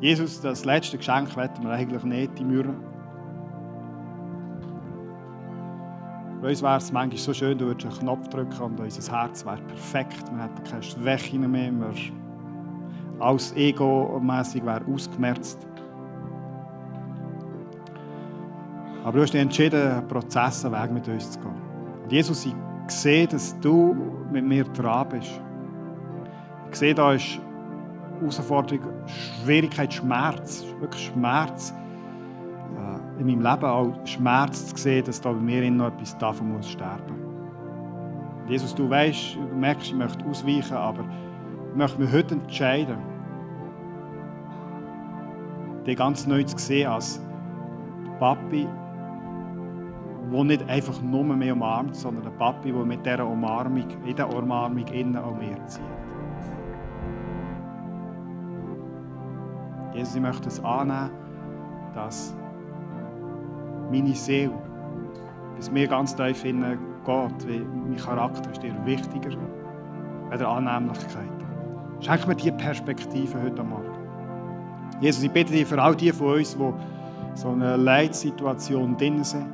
Jesus, 0.00 0.40
das 0.40 0.64
letzte 0.64 0.96
Geschenk 0.96 1.36
wollen 1.36 1.50
wir 1.60 1.70
eigentlich 1.70 2.04
nicht, 2.04 2.38
die 2.38 2.44
Mühe. 2.44 2.74
Bei 6.40 6.48
uns 6.48 6.62
wäre 6.62 6.78
es 6.78 6.90
manchmal 6.90 7.18
so 7.18 7.34
schön, 7.34 7.58
du 7.58 7.66
würdest 7.66 7.86
einen 7.86 7.98
Knopf 7.98 8.28
drücken 8.28 8.62
und 8.62 8.80
unser 8.80 9.12
Herz 9.12 9.44
wäre 9.44 9.58
perfekt. 9.58 10.24
Wir 10.32 10.42
hätten 10.42 10.64
keine 10.64 10.82
Schwächen 10.82 11.50
mehr. 11.50 11.70
Wir 11.70 11.92
alles 13.18 13.54
Ego-mässig 13.54 14.64
wäre 14.64 14.80
ausgemerzt. 14.86 15.66
Aber 19.04 19.12
du 19.12 19.22
hast 19.22 19.34
dich 19.34 19.40
entschieden, 19.42 19.82
einen 19.82 20.08
Prozess, 20.08 20.64
einen 20.64 20.74
Weg 20.74 20.92
mit 20.92 21.08
uns 21.08 21.32
zu 21.32 21.40
gehen. 21.40 21.52
Und 22.02 22.12
Jesus, 22.12 22.46
ich 22.46 22.54
sehe, 22.86 23.26
dass 23.26 23.58
du 23.60 23.94
mit 24.32 24.46
mir 24.46 24.64
dran 24.64 25.10
bist. 25.10 25.40
Ich 26.70 26.76
sehe, 26.76 26.94
da 26.94 27.12
ist 27.12 27.38
Herausforderung, 28.20 28.92
Schwierigkeit, 29.42 29.92
Schmerz, 29.92 30.64
wirklich 30.78 31.06
Schmerz 31.06 31.74
äh, 32.76 33.20
in 33.20 33.26
meinem 33.26 33.42
Leben, 33.42 33.64
auch 33.64 34.06
Schmerz 34.06 34.66
zu 34.66 34.76
sehen, 34.76 35.04
dass 35.04 35.20
da 35.20 35.32
bei 35.32 35.40
mir 35.40 35.70
noch 35.70 35.88
etwas 35.88 36.16
davon 36.18 36.52
muss 36.52 36.68
sterben. 36.68 37.14
Jesus, 38.48 38.74
du 38.74 38.88
weißt, 38.90 39.36
du 39.36 39.56
merkst, 39.56 39.88
ich 39.88 39.94
möchte 39.94 40.24
ausweichen, 40.24 40.76
aber 40.76 41.04
ich 41.70 41.76
möchte 41.76 42.00
mich 42.00 42.12
heute 42.12 42.34
entscheiden, 42.34 42.96
dich 45.86 45.96
ganz 45.96 46.26
neu 46.26 46.42
zu 46.42 46.58
sehen 46.58 46.90
als 46.90 47.20
Papi, 48.18 48.66
der 50.32 50.44
nicht 50.44 50.68
einfach 50.68 51.00
nur 51.00 51.24
mehr 51.24 51.54
umarmt, 51.54 51.96
sondern 51.96 52.26
ein 52.26 52.38
Papi, 52.38 52.72
der 52.72 52.84
mit 52.84 53.04
dieser 53.04 53.26
Umarmung, 53.26 53.86
in 54.04 54.16
der 54.16 54.32
Umarmung 54.34 54.86
innen 54.88 55.16
auch 55.16 55.36
mehr 55.36 55.64
zieht. 55.66 55.84
Jesus, 60.00 60.14
ich 60.14 60.22
möchte 60.22 60.48
es 60.48 60.64
annehmen, 60.64 61.10
dass 61.94 62.34
meine 63.90 64.14
Seele 64.14 64.54
bis 65.56 65.70
mir 65.70 65.86
ganz 65.86 66.16
tief 66.16 66.40
hinein 66.40 66.78
geht, 67.04 67.46
wie 67.46 67.58
mein 67.58 67.98
Charakter 67.98 68.50
ist 68.50 68.62
dir 68.62 68.74
wichtiger 68.86 69.36
als 70.30 70.40
Annehmlichkeit. 70.40 71.28
Schenk 72.00 72.26
mir 72.26 72.34
diese 72.34 72.52
Perspektive 72.52 73.42
heute 73.42 73.62
Morgen. 73.62 73.90
Jesus, 75.02 75.22
ich 75.22 75.30
bitte 75.30 75.52
dich 75.52 75.66
für 75.66 75.82
all 75.82 75.94
die 75.94 76.12
von 76.12 76.38
uns, 76.38 76.56
die 76.56 76.72
so 77.34 77.50
eine 77.50 77.76
Leitsituation 77.76 78.96
drin 78.96 79.22
sind, 79.22 79.48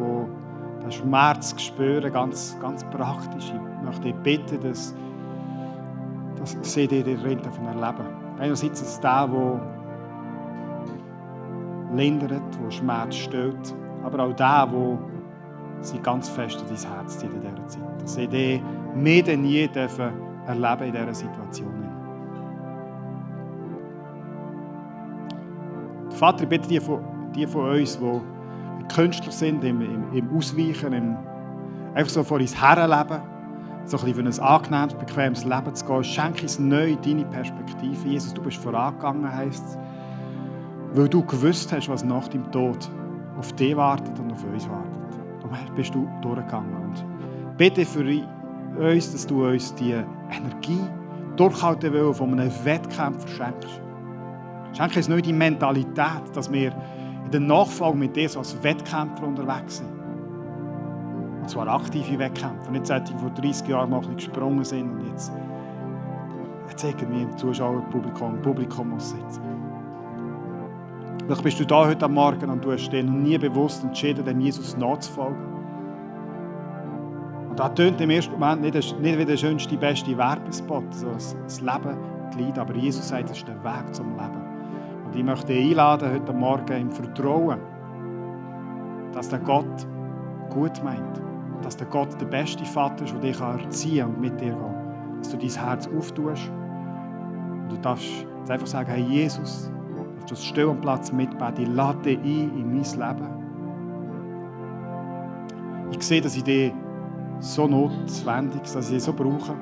die 0.00 0.82
den 0.82 0.90
Schmerz 0.90 1.54
spüren, 1.62 2.12
ganz, 2.12 2.56
ganz 2.60 2.82
praktisch. 2.90 3.52
Ich 3.54 3.84
möchte 3.84 4.02
dich 4.02 4.16
bitten, 4.16 4.60
dass, 4.68 4.96
dass 6.40 6.56
sie 6.74 6.88
dir 6.88 7.04
darin 7.04 7.38
erleben 7.38 8.26
Einerseits 8.38 8.82
ist 8.82 8.88
es 8.88 9.00
der, 9.00 9.28
der 9.28 9.75
lindert, 11.96 12.30
der 12.30 12.70
Schmerz 12.70 13.16
stillt, 13.16 13.74
aber 14.04 14.24
auch 14.24 14.32
der, 14.34 14.66
der 14.66 14.98
sie 15.80 15.98
ganz 15.98 16.28
fest 16.28 16.62
in 16.62 16.74
dein 16.74 16.92
Herz 16.92 17.18
zieht 17.18 17.32
in 17.32 17.40
dieser 17.40 17.66
Zeit. 17.66 18.02
Dass 18.02 18.14
sie 18.14 18.26
dich 18.26 18.62
mehr 18.94 19.22
denn 19.22 19.44
je 19.44 19.68
dürfen 19.68 20.10
erleben 20.46 20.84
in 20.84 20.92
dieser 20.92 21.14
Situation. 21.14 21.86
Vater, 26.10 26.44
ich 26.44 26.48
bitte 26.48 26.68
die 26.68 26.80
von, 26.80 27.00
die 27.34 27.46
von 27.46 27.70
uns, 27.70 27.98
die 27.98 28.94
Künstler 28.94 29.32
sind, 29.32 29.62
im, 29.64 29.82
im, 29.82 30.12
im 30.14 30.36
Ausweichen, 30.36 30.92
im, 30.92 31.16
einfach 31.94 32.10
so 32.10 32.24
vor 32.24 32.38
uns 32.38 32.58
herleben, 32.60 33.20
so 33.84 33.98
ein 33.98 34.04
bisschen 34.04 34.32
für 34.32 34.42
ein 34.42 34.48
angenehmes, 34.48 34.94
bequemes 34.94 35.44
Leben 35.44 35.74
zu 35.74 35.84
gehen. 35.84 36.04
Schenke 36.04 36.42
uns 36.42 36.58
neu 36.58 36.96
deine 37.04 37.24
Perspektive. 37.26 38.08
Jesus, 38.08 38.32
du 38.32 38.42
bist 38.42 38.56
vorangegangen, 38.56 39.30
heisst 39.30 39.64
es, 39.64 39.78
weil 40.96 41.08
du 41.08 41.22
gewusst 41.22 41.70
hast, 41.72 41.88
was 41.88 42.04
nach 42.04 42.26
dem 42.28 42.50
Tod 42.50 42.90
auf 43.38 43.52
dich 43.52 43.76
wartet 43.76 44.18
und 44.18 44.32
auf 44.32 44.42
uns 44.44 44.68
wartet. 44.68 44.92
Darum 45.40 45.74
bist 45.74 45.94
du 45.94 46.08
durchgegangen. 46.22 46.74
Und 46.74 47.04
bitte 47.58 47.84
für 47.84 48.04
uns, 48.78 49.12
dass 49.12 49.26
du 49.26 49.46
uns 49.46 49.74
die 49.74 49.92
Energie 49.92 50.80
durchhalten 51.36 51.92
willst, 51.92 52.18
von 52.18 52.32
einem 52.32 52.50
Wettkämpfer 52.64 53.28
schenkst. 53.28 53.80
Schenke 54.72 54.96
uns 54.96 55.08
neu 55.08 55.20
die 55.20 55.34
Mentalität, 55.34 56.34
dass 56.34 56.50
wir 56.50 56.72
in 57.26 57.30
der 57.30 57.40
Nachfolge 57.40 57.98
mit 57.98 58.16
dir 58.16 58.28
so 58.28 58.38
als 58.38 58.56
Wettkämpfer 58.62 59.26
unterwegs 59.26 59.78
sind. 59.78 59.90
Und 61.42 61.50
zwar 61.50 61.68
aktive 61.68 62.18
Wettkämpfer, 62.18 62.70
nicht 62.70 62.86
solche, 62.86 63.04
die 63.04 63.18
vor 63.18 63.30
30 63.30 63.68
Jahren 63.68 63.90
mal 63.90 64.00
gesprungen 64.00 64.64
sind 64.64 64.90
und 64.90 65.06
jetzt, 65.10 65.30
jetzt 66.70 66.84
irgendwie 66.84 67.22
im 67.22 67.36
Zuschauerpublikum, 67.36 68.40
Publikum 68.40 68.90
muss 68.90 69.10
sitzen. 69.10 69.45
Vielleicht 71.26 71.42
bist 71.42 71.58
du 71.58 71.64
da 71.64 71.86
heute 71.86 72.08
Morgen 72.08 72.48
und 72.50 72.64
du 72.64 72.70
hast 72.70 72.92
noch 72.92 73.02
nie 73.02 73.36
bewusst 73.36 73.82
entschieden, 73.82 74.24
dem 74.24 74.40
Jesus 74.40 74.76
nachzufolgen. 74.76 75.54
Und 77.50 77.58
das 77.58 77.74
tönt 77.74 78.00
im 78.00 78.10
ersten 78.10 78.32
Moment 78.32 78.62
nicht, 78.62 79.00
nicht 79.00 79.18
wie 79.18 79.24
der 79.24 79.36
schönste, 79.36 79.76
beste 79.76 80.16
Werbespot, 80.16 80.84
so 80.94 81.08
das 81.10 81.60
Leben, 81.60 81.96
die 82.32 82.44
Leid, 82.44 82.58
aber 82.58 82.74
Jesus 82.76 83.08
sagt, 83.08 83.30
das 83.30 83.38
ist 83.38 83.48
der 83.48 83.62
Weg 83.64 83.92
zum 83.92 84.12
Leben. 84.12 84.40
Und 85.06 85.16
ich 85.16 85.24
möchte 85.24 85.48
dich 85.48 85.70
einladen, 85.70 86.12
heute 86.12 86.32
Morgen 86.32 86.80
im 86.80 86.90
Vertrauen, 86.92 87.58
dass 89.12 89.28
der 89.28 89.40
Gott 89.40 89.86
gut 90.50 90.82
meint 90.84 91.20
dass 91.62 91.76
der 91.76 91.86
Gott 91.88 92.20
der 92.20 92.26
beste 92.26 92.64
Vater 92.64 93.04
ist, 93.04 93.12
der 93.14 93.20
dich 93.20 93.40
erziehen 93.40 94.06
kann 94.06 94.14
und 94.14 94.20
mit 94.20 94.40
dir 94.40 94.52
gehen 94.52 95.18
Dass 95.18 95.30
du 95.30 95.36
dein 95.36 95.50
Herz 95.50 95.88
auftust 95.88 96.50
und 96.50 97.72
du 97.72 97.76
darfst 97.78 98.06
jetzt 98.38 98.50
einfach 98.50 98.66
sagen, 98.66 98.90
hey 98.90 99.02
Jesus, 99.02 99.72
das 100.30 100.44
still 100.44 100.68
am 100.70 100.80
Platz 100.80 101.12
mitbeten, 101.12 101.62
ich 101.62 101.68
lade 101.68 101.98
dich 102.02 102.18
ein 102.18 102.58
in 102.58 102.74
mein 102.74 102.84
Leben. 102.84 103.28
Ich 105.92 106.02
sehe, 106.02 106.20
dass 106.20 106.36
ich 106.36 106.44
dich 106.44 106.72
so 107.40 107.66
notwendig, 107.66 108.62
dass 108.62 108.86
ich 108.86 108.94
dich 108.96 109.02
so 109.04 109.12
brauche. 109.12 109.52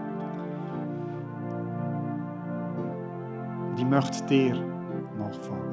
Und 3.70 3.78
ich 3.78 3.86
möchte 3.86 4.24
dir 4.26 4.54
nachfolgen. 5.18 5.63